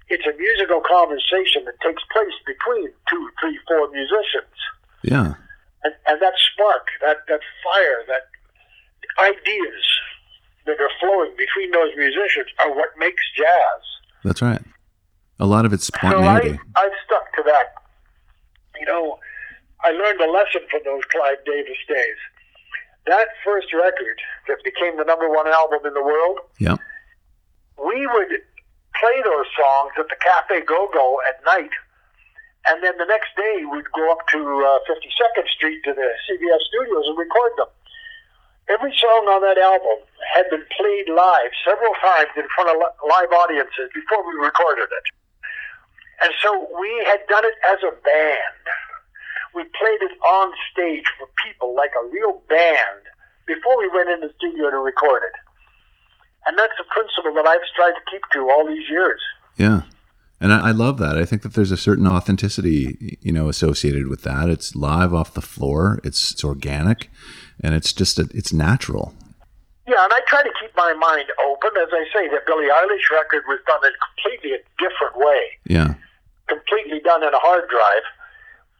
it's 0.10 0.26
a 0.26 0.36
musical 0.38 0.82
conversation 0.82 1.66
that 1.66 1.80
takes 1.82 2.04
place 2.12 2.38
between 2.46 2.92
two, 3.10 3.30
three, 3.40 3.60
four 3.68 3.90
musicians. 3.92 4.56
Yeah. 5.04 5.34
And, 5.84 5.94
and 6.08 6.22
that 6.22 6.34
spark, 6.54 6.88
that, 7.02 7.18
that 7.28 7.42
fire, 7.64 8.04
that 8.08 8.24
ideas 9.20 9.84
that 10.66 10.80
are 10.80 10.92
flowing 11.00 11.32
between 11.38 11.72
those 11.72 11.92
musicians 11.98 12.48
are 12.60 12.76
what 12.76 12.90
makes 12.98 13.24
jazz. 13.36 13.82
That's 14.24 14.42
right. 14.42 14.62
A 15.40 15.46
lot 15.46 15.66
of 15.66 15.74
it's 15.74 15.86
So 15.86 15.94
spontaneity. 15.96 16.60
I, 16.76 16.82
I've 16.82 16.98
stuck 17.06 17.34
to 17.36 17.44
that. 17.46 17.76
You 18.80 18.86
know, 18.86 19.20
I 19.84 19.92
learned 19.92 20.22
a 20.22 20.32
lesson 20.32 20.62
from 20.70 20.82
those 20.86 21.04
Clive 21.12 21.38
Davis 21.46 21.78
days. 21.88 22.20
That 23.06 23.28
first 23.44 23.68
record 23.74 24.20
that 24.48 24.58
became 24.64 24.98
the 24.98 25.04
number 25.04 25.30
one 25.30 25.48
album 25.48 25.80
in 25.86 25.94
the 25.94 26.04
world, 26.04 26.40
yeah. 26.60 26.76
we 27.78 28.06
would 28.08 28.42
play 29.00 29.18
those 29.24 29.50
songs 29.56 29.94
at 30.00 30.08
the 30.10 30.20
Cafe 30.20 30.66
Go 30.66 30.90
Go 30.94 31.22
at 31.28 31.44
night. 31.46 31.74
And 32.68 32.84
then 32.84 32.98
the 33.00 33.08
next 33.08 33.32
day, 33.38 33.64
we'd 33.64 33.88
go 33.96 34.12
up 34.12 34.28
to 34.36 34.40
uh, 34.40 34.80
52nd 34.90 35.48
Street 35.56 35.80
to 35.86 35.94
the 35.94 36.10
CBS 36.28 36.62
studios 36.68 37.08
and 37.08 37.18
record 37.18 37.54
them. 37.56 37.72
Every 38.68 38.92
song 39.00 39.32
on 39.32 39.40
that 39.48 39.56
album 39.56 40.04
had 40.36 40.52
been 40.52 40.68
played 40.76 41.08
live 41.08 41.56
several 41.64 41.96
times 42.04 42.36
in 42.36 42.44
front 42.52 42.68
of 42.68 42.76
live 43.08 43.32
audiences 43.32 43.88
before 43.96 44.28
we 44.28 44.36
recorded 44.44 44.92
it. 44.92 45.08
And 46.20 46.34
so 46.44 46.68
we 46.76 46.92
had 47.08 47.24
done 47.32 47.46
it 47.46 47.56
as 47.64 47.80
a 47.88 47.96
band. 48.04 48.64
We 49.56 49.64
played 49.64 50.04
it 50.04 50.20
on 50.20 50.52
stage 50.74 51.08
for 51.16 51.32
people 51.40 51.76
like 51.76 51.96
a 51.96 52.04
real 52.12 52.44
band 52.50 53.08
before 53.48 53.80
we 53.80 53.88
went 53.88 54.10
in 54.10 54.20
the 54.20 54.34
studio 54.36 54.70
to 54.70 54.84
record 54.84 55.24
it. 55.24 55.47
And 56.48 56.58
that's 56.58 56.74
a 56.80 56.88
principle 56.94 57.34
that 57.36 57.46
I've 57.48 57.62
tried 57.76 57.92
to 57.94 58.02
keep 58.12 58.22
to 58.34 58.50
all 58.50 58.66
these 58.68 58.90
years. 58.90 59.20
Yeah. 59.58 59.82
And 60.40 60.54
I, 60.54 60.70
I 60.70 60.72
love 60.72 60.98
that. 61.00 61.18
I 61.18 61.26
think 61.26 61.42
that 61.42 61.54
there's 61.56 61.72
a 61.72 61.78
certain 61.78 62.08
authenticity, 62.08 63.18
you 63.22 63.32
know, 63.32 63.50
associated 63.50 64.08
with 64.08 64.22
that. 64.24 64.50
It's 64.50 64.76
live 64.76 65.14
off 65.14 65.34
the 65.34 65.42
floor. 65.42 66.00
It's 66.04 66.32
it's 66.32 66.44
organic, 66.44 67.10
and 67.64 67.74
it's 67.74 67.92
just 67.92 68.20
a, 68.20 68.30
it's 68.34 68.54
natural. 68.54 69.14
Yeah, 69.88 70.04
and 70.04 70.14
I 70.14 70.20
try 70.28 70.44
to 70.44 70.52
keep 70.62 70.72
my 70.78 70.94
mind 70.94 71.26
open. 71.50 71.72
As 71.82 71.90
I 71.92 72.04
say, 72.14 72.28
the 72.30 72.40
Billie 72.46 72.68
Eilish 72.70 73.10
record 73.12 73.44
was 73.48 73.60
done 73.66 73.80
in 73.84 73.92
completely 73.98 74.52
a 74.54 74.62
different 74.78 75.18
way, 75.18 75.42
Yeah. 75.66 75.96
completely 76.48 77.00
done 77.04 77.24
in 77.24 77.34
a 77.34 77.40
hard 77.40 77.68
drive, 77.70 78.06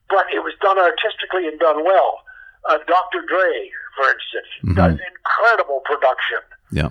but 0.10 0.26
it 0.36 0.44
was 0.44 0.54
done 0.62 0.78
artistically 0.78 1.48
and 1.48 1.58
done 1.60 1.84
well. 1.84 2.22
Uh, 2.70 2.78
Dr. 2.86 3.24
Dre, 3.28 3.72
for 3.96 4.06
instance, 4.14 4.76
does 4.76 5.00
incredible 5.00 5.82
production 5.86 6.40
Yeah. 6.72 6.90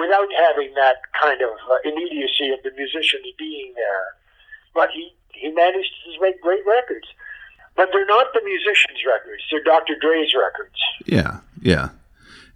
Without 0.00 0.28
having 0.48 0.72
that 0.74 0.96
kind 1.20 1.40
of 1.42 1.50
uh, 1.70 1.78
immediacy 1.84 2.50
of 2.50 2.62
the 2.62 2.70
musicians 2.76 3.26
being 3.38 3.72
there. 3.74 4.14
But 4.74 4.90
he, 4.94 5.12
he 5.34 5.50
managed 5.50 5.90
to 6.04 6.20
make 6.20 6.40
great 6.40 6.64
records. 6.66 7.06
But 7.76 7.90
they're 7.92 8.06
not 8.06 8.26
the 8.34 8.42
musicians' 8.44 8.98
records, 9.06 9.42
they're 9.50 9.62
Dr. 9.62 9.94
Dre's 10.00 10.34
records. 10.34 10.78
Yeah. 11.06 11.40
Yeah. 11.62 11.90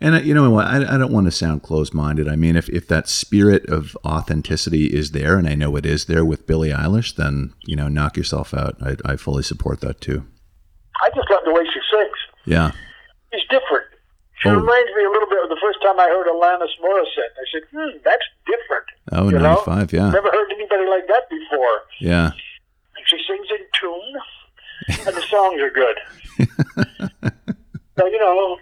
And 0.00 0.16
uh, 0.16 0.18
you 0.18 0.34
know 0.34 0.50
what? 0.50 0.66
I, 0.66 0.94
I 0.94 0.99
don't 0.99 1.12
want 1.12 1.26
to 1.26 1.30
sound 1.30 1.62
closed 1.62 1.94
minded. 1.94 2.26
I 2.26 2.34
mean, 2.34 2.56
if, 2.56 2.68
if 2.70 2.88
that 2.88 3.08
spirit 3.08 3.64
of 3.66 3.96
authenticity 4.04 4.87
is 4.87 5.12
there, 5.12 5.38
and 5.38 5.46
I 5.46 5.54
know 5.54 5.76
it 5.76 5.87
is 5.87 6.06
there 6.06 6.25
with 6.25 6.44
Billie 6.44 6.70
Eilish, 6.70 7.14
then, 7.14 7.54
you 7.64 7.76
know, 7.76 7.87
knock 7.87 8.16
yourself 8.16 8.52
out. 8.52 8.76
I, 8.82 8.96
I 9.04 9.16
fully 9.16 9.44
support 9.44 9.80
that 9.80 10.00
too. 10.00 10.26
I 11.00 11.08
just 11.14 11.30
love 11.30 11.42
the 11.44 11.52
way 11.52 11.62
she 11.72 11.80
sings. 11.90 12.18
Yeah. 12.44 12.72
She's 13.32 13.42
different. 13.49 13.81
She 14.42 14.49
Oh. 14.49 14.54
reminds 14.58 14.90
me 14.96 15.04
a 15.04 15.11
little 15.11 15.28
bit 15.28 15.42
of 15.44 15.49
the 15.50 15.58
first 15.62 15.78
time 15.82 15.99
I 16.00 16.08
heard 16.08 16.26
Alanis 16.26 16.75
Morissette. 16.82 17.34
I 17.38 17.44
said, 17.52 17.62
hmm, 17.70 17.99
that's 18.04 18.25
different. 18.46 18.87
Oh, 19.12 19.25
You 19.30 19.38
know? 19.38 19.62
95. 19.66 19.92
Yeah. 19.92 20.11
Never 20.11 20.30
heard 20.30 20.50
anybody 20.52 20.87
like 20.90 21.06
that 21.06 21.28
before. 21.30 21.82
Yeah. 22.00 22.26
And 22.96 23.04
she 23.06 23.18
sings 23.26 23.46
in 23.50 23.64
tune, 23.78 25.06
and 25.06 25.16
the 25.16 25.22
songs 25.22 25.61
are 25.61 25.70
good. 25.70 25.96
so, 27.99 28.06
you 28.06 28.18
know, 28.18 28.58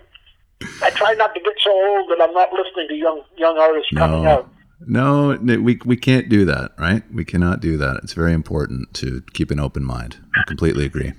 I 0.82 0.90
try 0.90 1.14
not 1.14 1.34
to 1.34 1.40
get 1.40 1.54
so 1.62 1.70
old 1.70 2.10
that 2.10 2.20
I'm 2.22 2.32
not 2.34 2.52
listening 2.52 2.88
to 2.88 2.94
young 2.94 3.22
young 3.38 3.58
artists 3.58 3.90
coming 3.96 4.22
No. 4.24 4.28
out. 4.30 4.50
No, 4.86 5.36
we, 5.60 5.78
we 5.84 5.96
can't 5.96 6.28
do 6.30 6.44
that, 6.46 6.72
right? 6.78 7.02
We 7.12 7.24
cannot 7.24 7.60
do 7.60 7.76
that. 7.76 8.00
It's 8.02 8.14
very 8.14 8.32
important 8.32 8.92
to 8.94 9.22
keep 9.34 9.50
an 9.50 9.60
open 9.60 9.84
mind. 9.84 10.16
I 10.34 10.42
completely 10.46 10.86
agree. 10.86 11.12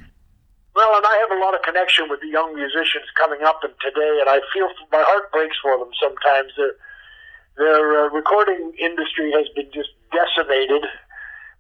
Well, 0.76 0.96
and 0.96 1.06
I 1.06 1.16
have 1.28 1.32
a 1.38 1.42
lot 1.42 1.54
of 1.54 1.62
connection 1.64 2.08
with 2.10 2.22
the 2.22 2.28
young 2.28 2.56
musicians 2.56 3.06
coming 3.18 3.44
up 3.44 3.60
and 3.64 3.74
today, 3.82 4.20
and 4.22 4.30
I 4.30 4.40
feel 4.54 4.68
my 4.92 5.04
heart 5.06 5.32
breaks 5.32 5.58
for 5.62 5.78
them 5.78 5.90
sometimes. 6.02 6.52
Their, 6.56 6.74
their 7.58 8.06
uh, 8.06 8.10
recording 8.10 8.72
industry 8.80 9.32
has 9.36 9.48
been 9.56 9.68
just 9.74 9.90
decimated 10.12 10.84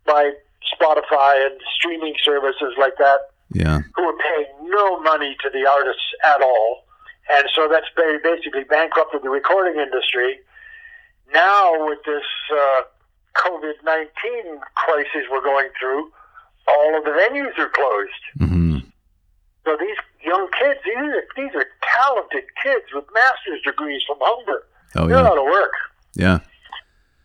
by 0.05 0.31
Spotify 0.73 1.45
and 1.45 1.59
streaming 1.75 2.15
services 2.23 2.73
like 2.79 2.95
that, 2.99 3.19
Yeah. 3.51 3.79
who 3.95 4.03
are 4.03 4.17
paying 4.17 4.47
no 4.71 4.99
money 5.01 5.35
to 5.43 5.49
the 5.49 5.67
artists 5.67 6.07
at 6.23 6.41
all. 6.41 6.85
And 7.31 7.47
so 7.53 7.67
that's 7.69 7.87
ba- 7.95 8.19
basically 8.23 8.63
bankrupted 8.63 9.23
the 9.23 9.29
recording 9.29 9.79
industry. 9.79 10.39
Now, 11.33 11.85
with 11.87 11.99
this 12.05 12.23
uh, 12.53 12.81
COVID 13.35 13.73
19 13.83 14.59
crisis 14.75 15.27
we're 15.29 15.43
going 15.43 15.69
through, 15.79 16.11
all 16.67 16.97
of 16.97 17.03
the 17.03 17.11
venues 17.11 17.57
are 17.59 17.69
closed. 17.69 18.23
hmm 18.39 18.70
So 19.65 19.77
these 19.79 19.97
young 20.25 20.49
kids, 20.57 20.79
these 20.85 20.97
are, 20.97 21.23
these 21.37 21.53
are 21.55 21.65
talented 21.97 22.43
kids 22.61 22.85
with 22.93 23.05
master's 23.13 23.61
degrees 23.63 24.01
from 24.07 24.17
Humber. 24.21 24.65
Oh, 24.95 25.07
They're 25.07 25.21
yeah. 25.21 25.29
out 25.29 25.37
of 25.37 25.45
work. 25.45 25.73
Yeah. 26.15 26.39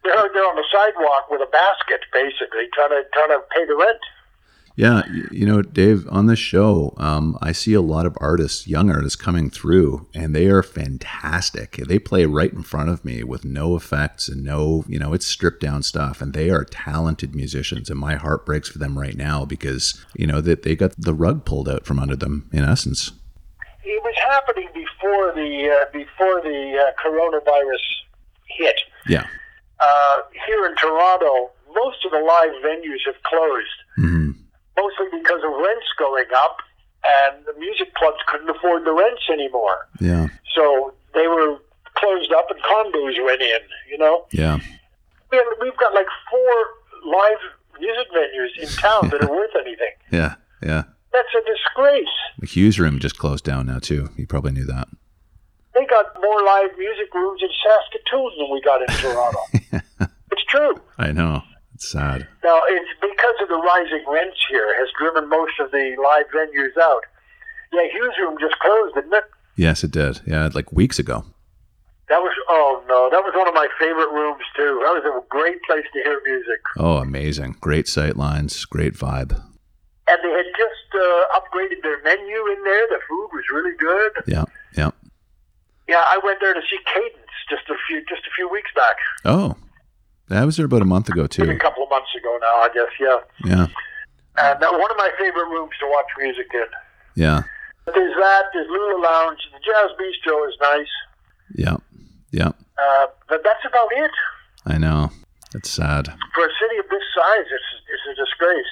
They're, 0.05 0.28
they're 0.33 0.47
on 0.47 0.57
the 0.57 0.69
sidewalk 0.71 1.31
with 1.31 1.40
a 1.40 1.50
basket, 1.50 2.05
basically, 2.12 2.69
trying 2.75 2.90
to 2.90 3.02
trying 3.12 3.35
to 3.35 3.40
pay 3.50 3.64
the 3.66 3.75
rent. 3.75 3.99
Yeah. 4.76 5.02
You 5.30 5.47
know, 5.47 5.62
Dave, 5.62 6.06
on 6.11 6.26
this 6.26 6.38
show, 6.38 6.92
um, 6.99 7.38
I 7.40 7.52
see 7.52 7.73
a 7.73 7.80
lot 7.80 8.04
of 8.04 8.16
artists, 8.21 8.68
young 8.68 8.90
artists 8.90 9.16
coming 9.16 9.49
through, 9.49 10.06
and 10.14 10.37
they 10.37 10.47
are 10.49 10.62
fantastic. 10.62 11.76
They 11.76 11.99
play 11.99 12.26
right 12.26 12.52
in 12.52 12.62
front 12.62 12.90
of 12.90 13.02
me 13.02 13.25
with 13.25 13.45
no 13.45 13.75
effects 13.75 14.28
and 14.28 14.45
no, 14.45 14.85
you 14.87 14.99
know, 14.99 15.14
it's 15.14 15.26
stripped 15.26 15.62
down 15.62 15.83
stuff. 15.83 16.21
And 16.21 16.35
they 16.35 16.50
are 16.50 16.64
talented 16.64 17.35
musicians. 17.35 17.88
And 17.88 17.99
my 17.99 18.16
heart 18.16 18.45
breaks 18.45 18.68
for 18.68 18.78
them 18.78 18.99
right 18.99 19.16
now 19.16 19.47
because, 19.47 20.04
you 20.14 20.26
know, 20.26 20.42
that 20.42 20.62
they 20.62 20.76
got 20.76 20.95
the 20.99 21.14
rug 21.14 21.47
pulled 21.47 21.71
out 21.71 21.87
from 21.87 21.99
under 21.99 22.16
them, 22.16 22.49
in 22.52 22.62
essence. 22.62 23.12
It 23.83 24.02
was 24.02 24.14
happening 24.18 24.68
before 24.75 25.33
the 25.33 25.71
uh, 25.71 25.90
before 25.92 26.42
the 26.42 26.76
uh, 26.85 27.02
coronavirus 27.02 27.83
hit. 28.59 28.76
Yeah. 29.09 29.26
Uh, 29.80 30.16
here 30.47 30.66
in 30.66 30.75
Toronto, 30.76 31.50
most 31.75 32.04
of 32.04 32.11
the 32.11 32.18
live 32.18 32.62
venues 32.64 33.04
have 33.06 33.23
closed, 33.23 33.78
hmm 33.97 34.25
mostly 34.76 35.06
because 35.18 35.40
of 35.45 35.50
rents 35.52 35.87
going 35.99 36.26
up, 36.37 36.59
and 37.04 37.45
the 37.47 37.59
music 37.59 37.95
clubs 37.95 38.18
couldn't 38.26 38.49
afford 38.50 38.85
the 38.85 38.92
rents 38.92 39.23
anymore. 39.33 39.88
Yeah. 40.00 40.28
So 40.54 40.95
they 41.14 41.26
were 41.28 41.59
closed 41.95 42.33
up, 42.33 42.50
and 42.50 42.61
condos 42.62 43.25
went 43.25 43.42
in. 43.42 43.61
You 43.90 43.99
know, 43.99 44.26
Yeah. 44.33 44.59
we 45.30 45.38
have, 45.38 45.47
we've 45.61 45.76
got 45.76 45.95
like 45.95 46.06
four 46.30 46.54
live 47.11 47.38
music 47.80 48.06
venues 48.14 48.62
in 48.62 48.68
town 48.80 49.09
that 49.11 49.23
are 49.23 49.30
worth 49.37 49.50
anything. 49.61 49.92
Yeah. 50.11 50.35
Yeah. 50.62 50.85
That's 51.12 51.28
a 51.35 51.40
disgrace. 51.50 52.09
The 52.40 52.47
Hugh's 52.47 52.78
Room 52.78 52.99
just 52.99 53.18
closed 53.18 53.45
down 53.45 53.66
now 53.66 53.78
too. 53.78 54.11
You 54.16 54.26
probably 54.26 54.52
knew 54.52 54.66
that. 54.66 54.88
They 55.75 55.85
got 55.87 56.06
more 56.23 56.42
live 56.42 56.71
music 56.78 57.12
rooms 57.14 57.42
in 57.42 57.49
Saskatoon 57.62 58.30
than 58.38 58.50
we 58.50 58.61
got 58.62 58.80
in 58.83 58.88
Toronto. 58.97 59.40
it's 60.33 60.45
true. 60.49 60.75
I 60.99 61.12
know. 61.12 61.42
It's 61.76 61.92
sad. 61.92 62.26
Now, 62.42 62.59
it's 62.71 62.88
because 63.02 63.37
of 63.42 63.49
the 63.49 63.61
rising 63.61 64.02
rents 64.09 64.38
here 64.49 64.75
has 64.80 64.88
driven 64.99 65.28
most 65.28 65.52
of 65.61 65.71
the 65.73 65.95
live 66.02 66.25
venues 66.33 66.73
out. 66.80 67.04
Yeah, 67.71 67.83
Hugh's 67.92 68.16
Room 68.18 68.38
just 68.40 68.59
closed, 68.61 68.95
didn't 68.95 69.12
it? 69.12 69.25
Yes, 69.59 69.85
it 69.85 69.90
did. 69.90 70.23
Yeah, 70.26 70.49
like 70.54 70.73
weeks 70.73 70.99
ago. 70.99 71.26
That 72.09 72.23
was, 72.23 72.33
oh 72.49 72.83
no, 72.88 73.11
that 73.12 73.21
was 73.21 73.35
one 73.37 73.47
of 73.47 73.52
my 73.52 73.68
favorite 73.78 74.09
rooms 74.11 74.40
too. 74.56 74.80
That 74.85 74.97
was 74.97 75.04
a 75.04 75.21
great 75.28 75.61
place 75.68 75.85
to 75.92 76.02
hear 76.02 76.18
music. 76.25 76.61
Oh, 76.78 76.97
amazing. 76.97 77.56
Great 77.61 77.88
sight 77.88 78.16
lines, 78.16 78.64
great 78.64 78.95
vibe. 78.95 79.37
And 80.09 80.18
they 80.25 80.33
had 80.33 80.49
just 80.56 80.88
uh, 80.97 81.37
upgraded 81.37 81.83
their 81.83 82.02
menu 82.04 82.38
in 82.56 82.64
there. 82.64 82.87
The 82.88 83.00
food 83.06 83.28
was 83.35 83.45
really 83.52 83.76
good. 83.76 84.12
Yeah. 84.26 84.45
Yeah. 84.78 84.92
Yeah, 85.88 86.04
I 86.09 86.21
went 86.25 86.38
there 86.40 86.54
to 86.54 86.61
see 86.71 86.78
Cadence 86.87 87.37
just 87.50 87.68
a 87.68 87.75
few 87.87 88.00
just 88.09 88.23
a 88.25 88.33
few 88.35 88.49
weeks 88.49 88.71
back. 88.75 88.97
Oh. 89.26 89.56
I 90.30 90.45
was 90.45 90.56
there 90.56 90.66
about 90.66 90.83
a 90.83 90.87
month 90.87 91.09
ago 91.09 91.26
too. 91.26 91.45
a 91.49 91.56
couple 91.59 91.85
of 91.85 91.90
months 91.90 92.11
ago 92.18 92.38
now, 92.40 92.56
I 92.62 92.68
guess. 92.75 92.90
Yeah, 93.00 93.18
Yeah. 93.45 93.66
and 94.38 94.62
uh, 94.62 94.71
one 94.73 94.90
of 94.90 94.97
my 94.97 95.11
favorite 95.18 95.49
rooms 95.49 95.73
to 95.80 95.87
watch 95.88 96.06
music 96.18 96.47
in. 96.54 96.66
Yeah. 97.14 97.42
But 97.85 97.95
there's 97.95 98.14
that. 98.16 98.45
There's 98.52 98.68
Lula 98.68 99.00
Lounge. 99.00 99.38
The 99.52 99.61
Jazz 99.62 99.90
Bistro 99.99 100.49
is 100.49 100.54
nice. 100.61 100.92
Yeah. 101.54 101.76
Yeah. 102.33 102.50
Uh, 102.76 103.06
but 103.28 103.42
that's 103.45 103.64
about 103.64 103.88
it. 103.92 104.11
I 104.66 104.78
know. 104.78 105.11
It's 105.54 105.71
sad. 105.71 106.09
For 106.35 106.45
a 106.45 106.50
city 106.61 106.78
of 106.78 106.88
this 106.90 107.04
size, 107.14 107.47
it's, 107.47 107.71
it's 107.88 108.06
a 108.11 108.14
disgrace. 108.25 108.66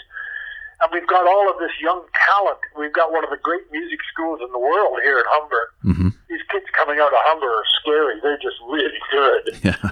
And 0.82 0.90
we've 0.92 1.06
got 1.06 1.24
all 1.26 1.48
of 1.48 1.56
this 1.60 1.70
young 1.80 2.02
talent. 2.26 2.58
We've 2.76 2.92
got 2.92 3.12
one 3.12 3.22
of 3.22 3.30
the 3.30 3.38
great 3.40 3.62
music 3.70 4.00
schools 4.12 4.40
in 4.44 4.50
the 4.50 4.58
world 4.58 4.98
here 5.04 5.18
at 5.18 5.24
Humber. 5.28 5.70
hmm 5.82 6.08
These 6.28 6.42
kids 6.50 6.66
coming 6.76 6.98
out 6.98 7.12
of 7.14 7.22
Humber 7.30 7.46
are 7.46 7.64
scary. 7.80 8.18
They're 8.20 8.42
just 8.42 8.58
really 8.68 8.98
good. 9.12 9.60
Yeah. 9.62 9.90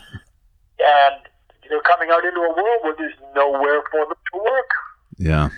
And 0.82 1.22
they're 1.72 1.80
coming 1.82 2.10
out 2.12 2.24
into 2.24 2.40
a 2.40 2.52
world 2.54 2.80
where 2.82 2.94
there's 2.98 3.14
nowhere 3.34 3.82
for 3.90 4.04
them 4.04 4.14
to 4.32 4.38
work. 4.38 4.70
Yeah. 5.18 5.48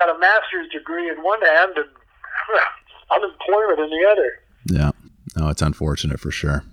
Got 0.00 0.16
a 0.16 0.18
master's 0.18 0.68
degree 0.72 1.08
in 1.10 1.22
one 1.22 1.40
hand 1.42 1.72
and 1.76 1.88
unemployment 3.10 3.80
in 3.80 3.90
the 3.90 4.08
other. 4.10 4.32
Yeah. 4.66 4.90
No, 5.36 5.48
it's 5.50 5.62
unfortunate 5.62 6.18
for 6.20 6.30
sure. 6.30 6.64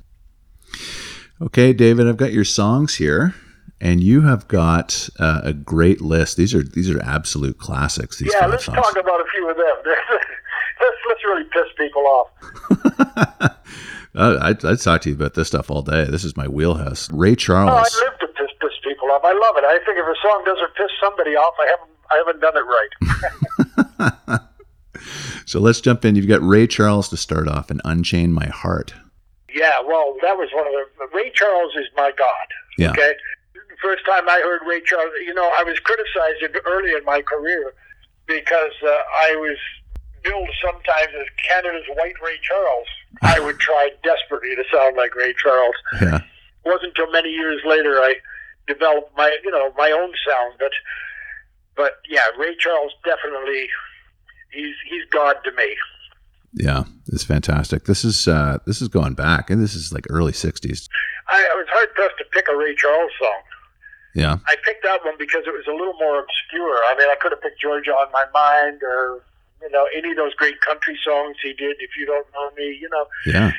Okay, 1.42 1.74
David, 1.74 2.08
I've 2.08 2.18
got 2.18 2.32
your 2.32 2.46
songs 2.46 2.96
here, 2.96 3.36
and 3.82 4.02
you 4.02 4.22
have 4.22 4.48
got 4.48 5.10
uh, 5.20 5.42
a 5.44 5.52
great 5.54 6.00
list. 6.00 6.38
These 6.38 6.56
are 6.56 6.64
these 6.64 6.90
are 6.90 7.02
absolute 7.04 7.58
classics. 7.58 8.20
These 8.20 8.34
yeah, 8.34 8.46
let's 8.48 8.64
songs. 8.66 8.78
talk 8.78 8.94
about 8.98 9.20
a 9.20 9.26
few 9.34 9.50
of 9.50 9.58
them. 9.58 9.76
let's, 10.82 10.98
let's 11.10 11.24
really 11.26 11.44
piss 11.52 11.68
people 11.78 12.04
off. 12.08 13.52
Uh, 14.18 14.40
I'd, 14.42 14.64
I'd 14.64 14.80
talk 14.80 15.02
to 15.02 15.10
you 15.10 15.16
about 15.16 15.34
this 15.34 15.50
stuff 15.50 15.70
all 15.70 15.82
day. 15.82 16.06
This 16.06 16.24
is 16.24 16.38
my 16.38 16.48
wheelhouse. 16.48 17.12
Ray 17.12 17.32
Oh, 17.32 17.36
Charles. 17.36 18.00
I 18.02 18.06
live 18.06 18.20
to 18.20 18.28
piss, 18.28 18.48
piss 18.62 18.72
people 19.06 19.16
off. 19.16 19.24
I 19.24 19.34
love 19.34 19.56
it. 19.58 19.64
I 19.64 19.80
think 19.86 19.98
if 19.98 20.06
a 20.06 20.16
song 20.22 20.44
doesn't 20.46 20.76
piss 20.76 20.92
somebody 21.02 21.36
off, 21.36 21.54
I 21.60 21.68
haven't 21.70 21.92
I 22.12 22.18
haven't 22.18 22.40
done 22.40 22.54
it 22.56 22.66
right. 24.30 24.40
so 25.46 25.60
let's 25.60 25.82
jump 25.82 26.06
in. 26.06 26.16
You've 26.16 26.28
got 26.28 26.42
Ray 26.44 26.68
Charles 26.68 27.10
to 27.10 27.18
start 27.18 27.48
off 27.48 27.72
and 27.72 27.82
Unchain 27.84 28.32
My 28.32 28.46
Heart. 28.48 28.94
yeah, 29.54 29.82
well, 29.86 30.16
that 30.22 30.38
was 30.38 30.50
one 30.54 30.68
of 30.68 30.74
the 30.74 31.18
Ray 31.18 31.32
Charles 31.34 31.74
is 31.76 31.88
my 31.96 32.12
god. 32.18 32.48
Yeah. 32.78 32.92
Okay. 32.92 33.14
First 33.82 34.06
time 34.06 34.28
I 34.30 34.40
heard 34.44 34.62
Ray 34.68 34.82
Charles, 34.86 35.12
you 35.26 35.34
know, 35.34 35.52
I 35.58 35.64
was 35.64 35.78
criticized 35.80 36.58
early 36.66 36.94
in 36.94 37.04
my 37.06 37.22
career 37.22 37.74
because 38.26 38.72
uh, 38.84 38.88
I 38.88 39.36
was 39.36 39.58
billed 40.24 40.50
sometimes 40.64 41.12
as 41.20 41.28
Canada's 41.48 41.84
white 41.96 42.16
Ray 42.24 42.38
Charles. 42.42 42.88
I 43.22 43.40
would 43.40 43.60
try 43.60 43.90
desperately 44.04 44.56
to 44.56 44.64
sound 44.74 44.96
like 44.98 45.16
Ray 45.16 45.34
Charles. 45.42 45.76
Yeah. 46.02 46.22
It 46.66 46.70
wasn't 46.70 46.98
until 46.98 47.12
many 47.12 47.30
years 47.30 47.62
later 47.64 48.00
I 48.02 48.16
developed 48.68 49.16
my, 49.18 49.38
you 49.44 49.52
know, 49.52 49.72
my 49.78 49.92
own 49.92 50.12
sound. 50.28 50.54
But, 50.60 50.72
but 51.76 51.92
yeah, 52.10 52.22
Ray 52.38 52.56
Charles 52.58 52.94
definitely, 53.04 53.68
he's 54.52 54.76
he's 54.90 55.06
God 55.12 55.38
to 55.44 55.52
me. 55.52 55.76
Yeah. 56.54 56.84
It's 57.08 57.24
fantastic. 57.24 57.86
This 57.86 58.04
is 58.04 58.28
uh, 58.28 58.60
this 58.66 58.82
is 58.82 58.88
going 58.88 59.14
back, 59.14 59.50
and 59.50 59.62
this 59.62 59.76
is 59.76 59.94
like 59.94 60.06
early 60.10 60.32
'60s. 60.32 60.90
I, 61.28 61.38
I 61.38 61.56
was 61.56 61.68
hard 61.70 61.94
pressed 61.94 62.18
to 62.18 62.26
pick 62.32 62.48
a 62.52 62.56
Ray 62.56 62.76
Charles 62.76 63.12
song. 63.20 63.42
Yeah. 64.16 64.38
I 64.48 64.56
picked 64.64 64.84
that 64.84 65.04
one 65.04 65.16
because 65.20 65.44
it 65.46 65.52
was 65.52 65.68
a 65.68 65.76
little 65.76 65.94
more 66.00 66.20
obscure. 66.20 66.80
I 66.88 66.96
mean, 66.98 67.10
I 67.10 67.16
could 67.20 67.32
have 67.34 67.42
picked 67.42 67.60
Georgia 67.60 67.92
on 67.92 68.12
My 68.14 68.26
Mind 68.34 68.82
or, 68.82 69.22
you 69.62 69.70
know, 69.72 69.88
any 69.94 70.12
of 70.12 70.18
those 70.18 70.34
great 70.36 70.62
country 70.62 70.98
songs 71.04 71.36
he 71.44 71.52
did, 71.54 71.76
If 71.80 71.92
You 72.00 72.06
Don't 72.06 72.26
Know 72.34 72.50
Me, 72.56 72.78
you 72.80 72.88
know. 72.90 73.06
Yeah. 73.26 73.52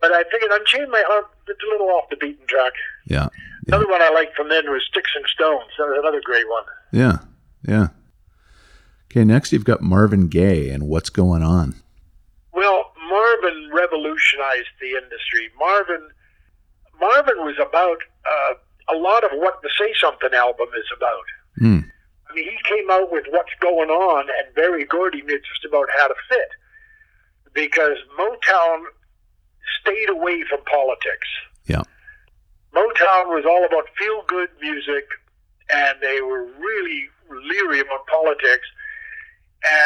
But 0.00 0.12
I 0.12 0.24
figured 0.30 0.50
Unchained 0.52 0.90
My 0.90 1.02
Heart, 1.06 1.26
it's 1.48 1.60
a 1.62 1.70
little 1.70 1.88
off 1.88 2.10
the 2.10 2.16
beaten 2.16 2.46
track. 2.46 2.72
Yeah. 3.06 3.28
Another 3.66 3.86
one 3.88 4.02
I 4.02 4.10
liked 4.10 4.36
from 4.36 4.48
then 4.48 4.70
was 4.70 4.82
Sticks 4.88 5.10
and 5.16 5.24
Stones. 5.26 5.70
That 5.78 5.86
was 5.86 5.98
another 6.00 6.20
great 6.24 6.48
one. 6.48 6.64
Yeah. 6.92 7.18
Yeah. 7.66 7.88
Okay. 9.10 9.24
Next, 9.24 9.52
you've 9.52 9.64
got 9.64 9.82
Marvin 9.82 10.28
Gaye 10.28 10.70
and 10.70 10.86
What's 10.86 11.10
Going 11.10 11.42
On. 11.42 11.74
Well, 12.52 12.92
Marvin 13.08 13.70
revolutionized 13.72 14.68
the 14.80 14.90
industry. 14.90 15.50
Marvin, 15.58 16.08
Marvin 17.00 17.38
was 17.38 17.56
about 17.56 17.98
uh, 18.24 18.94
a 18.94 18.96
lot 18.96 19.24
of 19.24 19.30
what 19.34 19.60
the 19.62 19.70
Say 19.78 19.94
Something 20.00 20.34
album 20.34 20.68
is 20.78 20.86
about. 20.96 21.24
Hmm. 21.58 21.80
I 22.30 22.34
mean, 22.34 22.44
he 22.44 22.58
came 22.68 22.90
out 22.90 23.10
with 23.10 23.24
what's 23.30 23.52
going 23.60 23.88
on, 23.88 24.26
and 24.28 24.54
Berry 24.54 24.84
Gordy 24.84 25.22
knew 25.22 25.38
just 25.38 25.64
about 25.64 25.88
how 25.96 26.08
to 26.08 26.14
fit 26.28 26.50
because 27.56 27.96
Motown 28.18 28.84
stayed 29.86 30.10
away 30.10 30.42
from 30.48 30.62
politics. 30.64 31.28
Yeah. 31.66 31.82
Motown 32.74 33.28
was 33.28 33.44
all 33.46 33.64
about 33.64 33.84
feel 33.98 34.22
good 34.26 34.48
music, 34.60 35.08
and 35.72 35.98
they 36.00 36.20
were 36.20 36.44
really 36.58 37.08
leery 37.30 37.80
about 37.80 38.06
politics. 38.06 38.66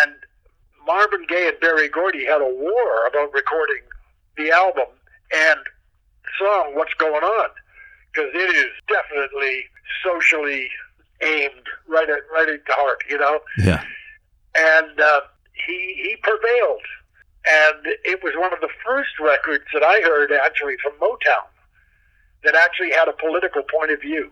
And 0.03 0.15
Marvin 0.87 1.27
Gaye 1.29 1.49
and 1.49 1.61
Berry 1.61 1.89
Gordy 1.89 2.27
had 2.27 2.41
a 2.41 2.53
war 2.53 3.07
about 3.07 3.33
recording 3.33 3.83
the 4.37 4.51
album 4.51 4.89
and 5.33 5.61
song 6.39 6.75
What's 6.75 6.95
Going 6.95 7.23
On 7.23 7.51
because 8.13 8.31
it 8.35 8.57
is 8.57 8.71
definitely 8.89 9.65
socially 10.05 10.69
aimed 11.23 11.67
right 11.89 12.09
at 12.09 12.21
right 12.33 12.49
at 12.49 12.65
the 12.67 12.73
heart, 12.73 13.03
you 13.09 13.19
know. 13.19 13.41
Yeah. 13.59 13.83
And 14.57 15.01
uh, 15.01 15.21
he 15.53 15.95
he 16.03 16.17
prevailed, 16.23 16.83
and 17.47 17.87
it 18.05 18.23
was 18.23 18.35
one 18.37 18.53
of 18.53 18.61
the 18.61 18.69
first 18.85 19.19
records 19.21 19.65
that 19.73 19.83
I 19.83 20.01
heard 20.03 20.33
actually 20.33 20.77
from 20.83 20.93
Motown 21.01 21.47
that 22.45 22.55
actually 22.55 22.91
had 22.91 23.09
a 23.09 23.13
political 23.13 23.63
point 23.63 23.91
of 23.91 24.01
view. 24.01 24.31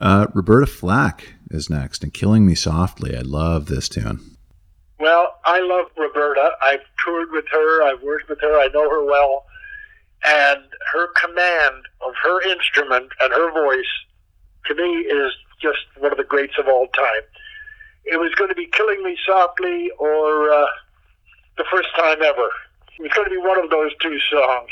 Uh, 0.00 0.26
Roberta 0.34 0.66
Flack 0.66 1.34
is 1.50 1.68
next, 1.70 2.02
and 2.02 2.12
Killing 2.12 2.46
Me 2.46 2.54
Softly. 2.54 3.16
I 3.16 3.22
love 3.22 3.66
this 3.66 3.88
tune. 3.88 4.36
Well, 5.00 5.36
I 5.44 5.60
love 5.60 5.86
Roberta. 5.96 6.50
I've 6.62 6.84
toured 7.04 7.30
with 7.30 7.44
her. 7.52 7.82
I've 7.82 8.02
worked 8.02 8.28
with 8.28 8.40
her. 8.40 8.58
I 8.58 8.68
know 8.68 8.88
her 8.88 9.04
well. 9.04 9.44
And 10.26 10.60
her 10.92 11.08
command 11.12 11.84
of 12.00 12.12
her 12.22 12.42
instrument 12.50 13.12
and 13.20 13.32
her 13.32 13.52
voice, 13.52 13.86
to 14.66 14.74
me, 14.74 14.82
is 14.82 15.32
just 15.60 15.78
one 15.98 16.12
of 16.12 16.18
the 16.18 16.24
greats 16.24 16.54
of 16.58 16.66
all 16.68 16.88
time. 16.88 17.22
It 18.04 18.18
was 18.18 18.34
going 18.34 18.48
to 18.48 18.56
be 18.56 18.66
Killing 18.66 19.02
Me 19.02 19.16
Softly 19.26 19.90
or 19.98 20.50
uh, 20.50 20.66
The 21.58 21.64
First 21.70 21.88
Time 21.96 22.22
Ever. 22.22 22.48
It 22.98 23.02
was 23.02 23.12
going 23.14 23.28
to 23.28 23.30
be 23.30 23.36
one 23.36 23.62
of 23.62 23.70
those 23.70 23.90
two 24.00 24.16
songs. 24.30 24.70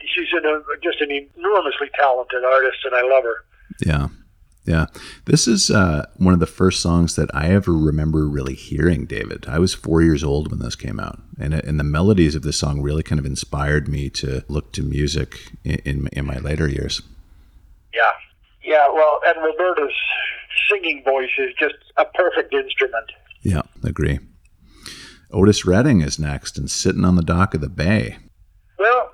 She's 0.00 0.28
an, 0.32 0.46
uh, 0.46 0.60
just 0.82 1.00
an 1.00 1.10
enormously 1.10 1.90
talented 1.98 2.44
artist, 2.44 2.78
and 2.84 2.94
I 2.94 3.02
love 3.02 3.24
her. 3.24 3.44
Yeah. 3.84 4.08
Yeah. 4.64 4.86
This 5.26 5.46
is 5.46 5.70
uh, 5.70 6.06
one 6.16 6.34
of 6.34 6.40
the 6.40 6.46
first 6.46 6.80
songs 6.80 7.16
that 7.16 7.34
I 7.34 7.48
ever 7.48 7.72
remember 7.72 8.26
really 8.26 8.54
hearing, 8.54 9.04
David. 9.06 9.44
I 9.46 9.58
was 9.58 9.74
four 9.74 10.02
years 10.02 10.24
old 10.24 10.50
when 10.50 10.60
this 10.60 10.76
came 10.76 10.98
out. 10.98 11.20
And, 11.38 11.52
and 11.52 11.78
the 11.78 11.84
melodies 11.84 12.34
of 12.34 12.42
this 12.42 12.58
song 12.58 12.80
really 12.80 13.02
kind 13.02 13.18
of 13.18 13.26
inspired 13.26 13.88
me 13.88 14.08
to 14.10 14.44
look 14.48 14.72
to 14.72 14.82
music 14.82 15.52
in, 15.64 15.80
in, 15.84 16.06
in 16.12 16.26
my 16.26 16.38
later 16.38 16.68
years. 16.68 17.02
Yeah. 17.92 18.12
Yeah, 18.62 18.86
well, 18.92 19.20
and 19.26 19.36
Roberta's 19.44 19.92
singing 20.70 21.02
voice 21.04 21.28
is 21.38 21.50
just 21.58 21.74
a 21.98 22.06
perfect 22.06 22.54
instrument. 22.54 23.12
Yeah, 23.42 23.62
agree. 23.82 24.20
Otis 25.34 25.66
Redding 25.66 26.00
is 26.00 26.18
next 26.18 26.56
and 26.56 26.70
sitting 26.70 27.04
on 27.04 27.16
the 27.16 27.22
dock 27.22 27.54
of 27.54 27.60
the 27.60 27.68
bay. 27.68 28.18
Well, 28.78 29.10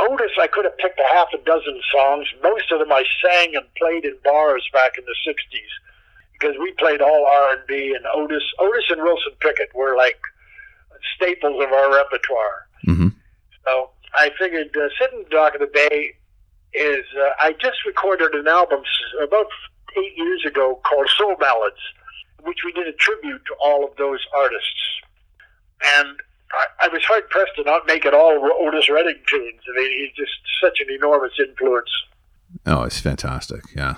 Otis, 0.00 0.32
I 0.40 0.48
could 0.48 0.64
have 0.64 0.76
picked 0.78 0.98
a 0.98 1.14
half 1.14 1.28
a 1.32 1.38
dozen 1.44 1.80
songs. 1.94 2.26
Most 2.42 2.72
of 2.72 2.80
them 2.80 2.90
I 2.90 3.04
sang 3.24 3.54
and 3.54 3.64
played 3.76 4.04
in 4.04 4.16
bars 4.24 4.68
back 4.72 4.98
in 4.98 5.04
the 5.04 5.14
'60s 5.30 5.70
because 6.32 6.56
we 6.60 6.72
played 6.72 7.00
all 7.00 7.26
R&B 7.26 7.94
and 7.94 8.04
Otis, 8.14 8.42
Otis 8.58 8.84
and 8.90 9.02
Wilson 9.02 9.32
Pickett 9.40 9.74
were 9.74 9.96
like 9.96 10.20
staples 11.14 11.62
of 11.62 11.72
our 11.72 11.94
repertoire. 11.94 12.66
Mm-hmm. 12.86 13.08
So 13.64 13.90
I 14.14 14.30
figured 14.38 14.76
uh, 14.76 14.88
sitting 15.00 15.18
on 15.18 15.24
the 15.24 15.30
Dock 15.30 15.54
of 15.54 15.60
the 15.60 15.70
Bay 15.72 16.14
is. 16.74 17.04
Uh, 17.16 17.30
I 17.40 17.52
just 17.60 17.78
recorded 17.86 18.34
an 18.34 18.48
album 18.48 18.82
about 19.22 19.46
eight 19.98 20.16
years 20.16 20.44
ago 20.44 20.80
called 20.84 21.08
Soul 21.16 21.36
Ballads, 21.38 21.80
which 22.42 22.58
we 22.64 22.72
did 22.72 22.88
a 22.88 22.92
tribute 22.92 23.42
to 23.46 23.54
all 23.62 23.84
of 23.84 23.96
those 23.96 24.20
artists. 24.36 24.98
And 25.98 26.18
I, 26.52 26.86
I 26.86 26.88
was 26.88 27.02
hard 27.04 27.28
pressed 27.30 27.52
to 27.56 27.64
not 27.64 27.86
make 27.86 28.04
it 28.04 28.14
all 28.14 28.50
Otis 28.60 28.88
Redding 28.88 29.20
tunes. 29.26 29.60
I 29.68 29.80
mean, 29.80 29.92
he's 29.98 30.16
just 30.16 30.38
such 30.60 30.80
an 30.80 30.94
enormous 30.94 31.32
influence. 31.38 31.90
Oh, 32.66 32.82
it's 32.82 33.00
fantastic. 33.00 33.62
Yeah. 33.74 33.96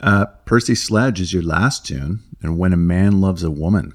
Uh, 0.00 0.26
Percy 0.44 0.74
Sledge 0.74 1.20
is 1.20 1.32
your 1.32 1.42
last 1.42 1.86
tune, 1.86 2.20
and 2.42 2.58
When 2.58 2.72
a 2.72 2.76
Man 2.76 3.20
Loves 3.20 3.42
a 3.42 3.50
Woman. 3.50 3.94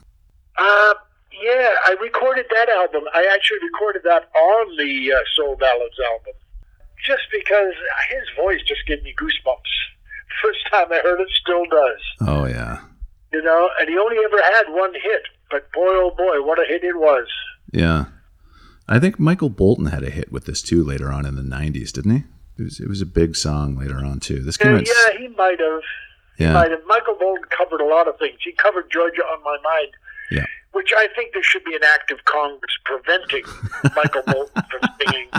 Uh, 0.58 0.94
yeah, 1.42 1.70
I 1.86 1.96
recorded 2.02 2.46
that 2.50 2.70
album. 2.70 3.04
I 3.14 3.30
actually 3.34 3.60
recorded 3.64 4.04
that 4.04 4.30
on 4.36 4.78
the 4.78 5.14
uh, 5.14 5.20
Soul 5.36 5.56
Ballads 5.56 6.00
album, 6.14 6.34
just 7.06 7.24
because 7.32 7.74
his 8.10 8.24
voice 8.38 8.62
just 8.68 8.86
gave 8.88 9.04
me 9.04 9.14
goosebumps. 9.18 9.74
First 10.44 10.60
time 10.72 10.88
I 10.92 11.00
heard 11.02 11.22
it, 11.22 11.30
still 11.42 11.66
does. 11.66 12.02
Oh 12.22 12.46
yeah. 12.46 12.82
You 13.34 13.42
know, 13.42 13.70
and 13.80 13.90
he 13.90 13.98
only 13.98 14.18
ever 14.24 14.42
had 14.54 14.66
one 14.70 14.94
hit, 14.94 15.24
but 15.52 15.72
boy, 15.74 15.82
oh 15.88 16.14
boy, 16.18 16.42
what 16.46 16.60
a 16.60 16.66
hit 16.68 16.84
it 16.84 16.98
was. 16.98 17.28
Yeah. 17.72 18.06
I 18.88 19.00
think 19.00 19.20
Michael 19.20 19.50
Bolton 19.50 19.88
had 19.88 20.04
a 20.04 20.10
hit 20.10 20.32
with 20.32 20.46
this 20.46 20.62
too 20.62 20.84
later 20.84 21.12
on 21.12 21.26
in 21.26 21.36
the 21.36 21.42
'90s, 21.42 21.92
didn't 21.92 22.12
he? 22.12 22.24
It 22.58 22.64
was, 22.64 22.80
it 22.80 22.88
was 22.88 23.02
a 23.02 23.06
big 23.06 23.36
song 23.36 23.76
later 23.76 23.98
on 23.98 24.20
too. 24.20 24.42
This 24.44 24.58
came 24.58 24.72
Yeah, 24.74 24.78
out. 24.80 24.88
yeah, 24.88 25.18
he 25.18 25.28
might 25.30 25.60
have. 25.60 25.82
He 26.38 26.44
Yeah. 26.44 26.54
might 26.54 26.72
have. 26.72 26.82
Michael 26.86 27.16
Bolton 27.20 27.46
covered 27.50 27.82
a 27.82 27.86
lot 27.86 28.08
of 28.08 28.18
things. 28.20 28.38
He 28.44 28.52
covered 28.54 28.90
Georgia 28.92 29.22
on 29.24 29.44
My 29.44 29.58
Mind, 29.64 29.92
Yeah. 30.32 30.46
which 30.74 30.92
I 30.96 31.08
think 31.16 31.34
there 31.34 31.44
should 31.44 31.64
be 31.64 31.76
an 31.76 31.84
act 31.84 32.12
of 32.12 32.24
Congress 32.26 32.72
preventing 32.86 33.44
Michael 33.96 34.22
Bolton 34.28 34.64
from 34.70 34.90
singing. 35.02 35.30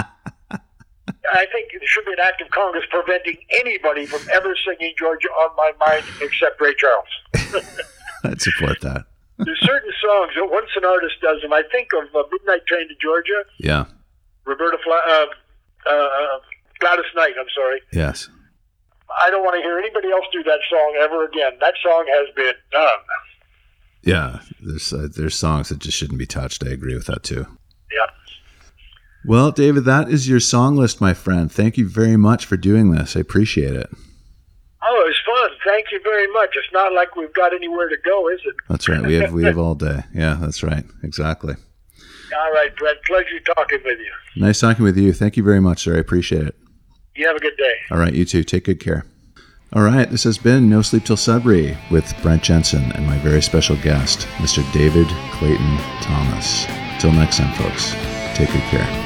I 1.32 1.44
think 1.52 1.70
there 1.72 1.80
should 1.86 2.04
be 2.04 2.12
an 2.12 2.20
act 2.24 2.40
of 2.42 2.50
Congress 2.50 2.84
preventing 2.90 3.36
anybody 3.60 4.06
from 4.06 4.20
ever 4.32 4.54
singing 4.64 4.94
Georgia 4.98 5.28
on 5.28 5.56
My 5.56 5.72
Mind 5.86 6.04
except 6.20 6.60
Ray 6.60 6.74
Charles. 6.74 7.08
I'd 8.24 8.40
support 8.40 8.80
that. 8.82 9.04
There's 9.38 9.60
certain 9.60 9.85
songs 10.06 10.32
that 10.36 10.46
once 10.50 10.70
an 10.76 10.84
artist 10.84 11.14
does 11.20 11.42
them. 11.42 11.52
I 11.52 11.62
think 11.72 11.88
of 11.92 12.04
uh, 12.14 12.22
Midnight 12.30 12.62
Train 12.66 12.86
to 12.88 12.94
Georgia, 13.02 13.42
Yeah. 13.58 13.86
Roberta 14.44 14.78
Fla- 14.84 15.02
uh, 15.10 15.26
uh, 15.90 16.38
Gladys 16.80 17.04
Knight. 17.16 17.34
I'm 17.38 17.50
sorry. 17.54 17.80
Yes. 17.92 18.28
I 19.20 19.30
don't 19.30 19.42
want 19.44 19.56
to 19.56 19.62
hear 19.62 19.78
anybody 19.78 20.10
else 20.10 20.24
do 20.32 20.42
that 20.44 20.60
song 20.70 20.94
ever 21.00 21.24
again. 21.24 21.52
That 21.60 21.74
song 21.82 22.04
has 22.08 22.34
been 22.34 22.54
done. 22.72 22.98
Yeah. 24.02 24.40
There's 24.60 24.92
uh, 24.92 25.08
there's 25.16 25.34
songs 25.36 25.68
that 25.68 25.78
just 25.80 25.96
shouldn't 25.96 26.18
be 26.18 26.26
touched. 26.26 26.64
I 26.64 26.70
agree 26.70 26.94
with 26.94 27.06
that 27.06 27.22
too. 27.22 27.46
Yeah. 27.90 28.06
Well, 29.24 29.50
David, 29.50 29.84
that 29.86 30.08
is 30.08 30.28
your 30.28 30.38
song 30.40 30.76
list, 30.76 31.00
my 31.00 31.12
friend. 31.14 31.50
Thank 31.50 31.76
you 31.76 31.88
very 31.88 32.16
much 32.16 32.46
for 32.46 32.56
doing 32.56 32.90
this. 32.92 33.16
I 33.16 33.20
appreciate 33.20 33.74
it. 33.74 33.90
Oh, 34.88 35.02
it 35.02 35.08
was 35.08 35.20
fun. 35.26 35.50
Thank 35.64 35.86
you 35.90 36.00
very 36.02 36.30
much. 36.32 36.50
It's 36.56 36.72
not 36.72 36.92
like 36.92 37.16
we've 37.16 37.32
got 37.34 37.52
anywhere 37.52 37.88
to 37.88 37.96
go, 38.04 38.28
is 38.28 38.40
it? 38.44 38.54
That's 38.68 38.88
right. 38.88 39.02
We 39.02 39.14
have 39.14 39.32
we 39.32 39.44
have 39.44 39.58
all 39.58 39.74
day. 39.74 40.04
Yeah, 40.14 40.36
that's 40.40 40.62
right. 40.62 40.84
Exactly. 41.02 41.54
All 42.36 42.52
right, 42.52 42.74
Brett. 42.76 43.02
Pleasure 43.04 43.40
talking 43.54 43.80
with 43.84 43.98
you. 43.98 44.12
Nice 44.42 44.60
talking 44.60 44.84
with 44.84 44.96
you. 44.96 45.12
Thank 45.12 45.36
you 45.36 45.42
very 45.42 45.60
much, 45.60 45.82
sir. 45.84 45.96
I 45.96 45.98
appreciate 45.98 46.46
it. 46.46 46.56
You 47.16 47.26
have 47.26 47.36
a 47.36 47.40
good 47.40 47.56
day. 47.56 47.74
All 47.90 47.98
right, 47.98 48.12
you 48.12 48.24
too. 48.24 48.44
Take 48.44 48.64
good 48.64 48.80
care. 48.80 49.06
All 49.72 49.82
right, 49.82 50.08
this 50.08 50.24
has 50.24 50.38
been 50.38 50.70
No 50.70 50.80
Sleep 50.80 51.04
Till 51.04 51.16
Sudbury 51.16 51.76
with 51.90 52.14
Brent 52.22 52.42
Jensen 52.42 52.92
and 52.92 53.04
my 53.04 53.18
very 53.18 53.42
special 53.42 53.76
guest, 53.76 54.20
Mr. 54.36 54.62
David 54.72 55.08
Clayton 55.32 55.76
Thomas. 56.02 56.66
Till 57.00 57.12
next 57.12 57.38
time, 57.38 57.52
folks, 57.54 57.92
take 58.36 58.52
good 58.52 58.62
care. 58.62 59.05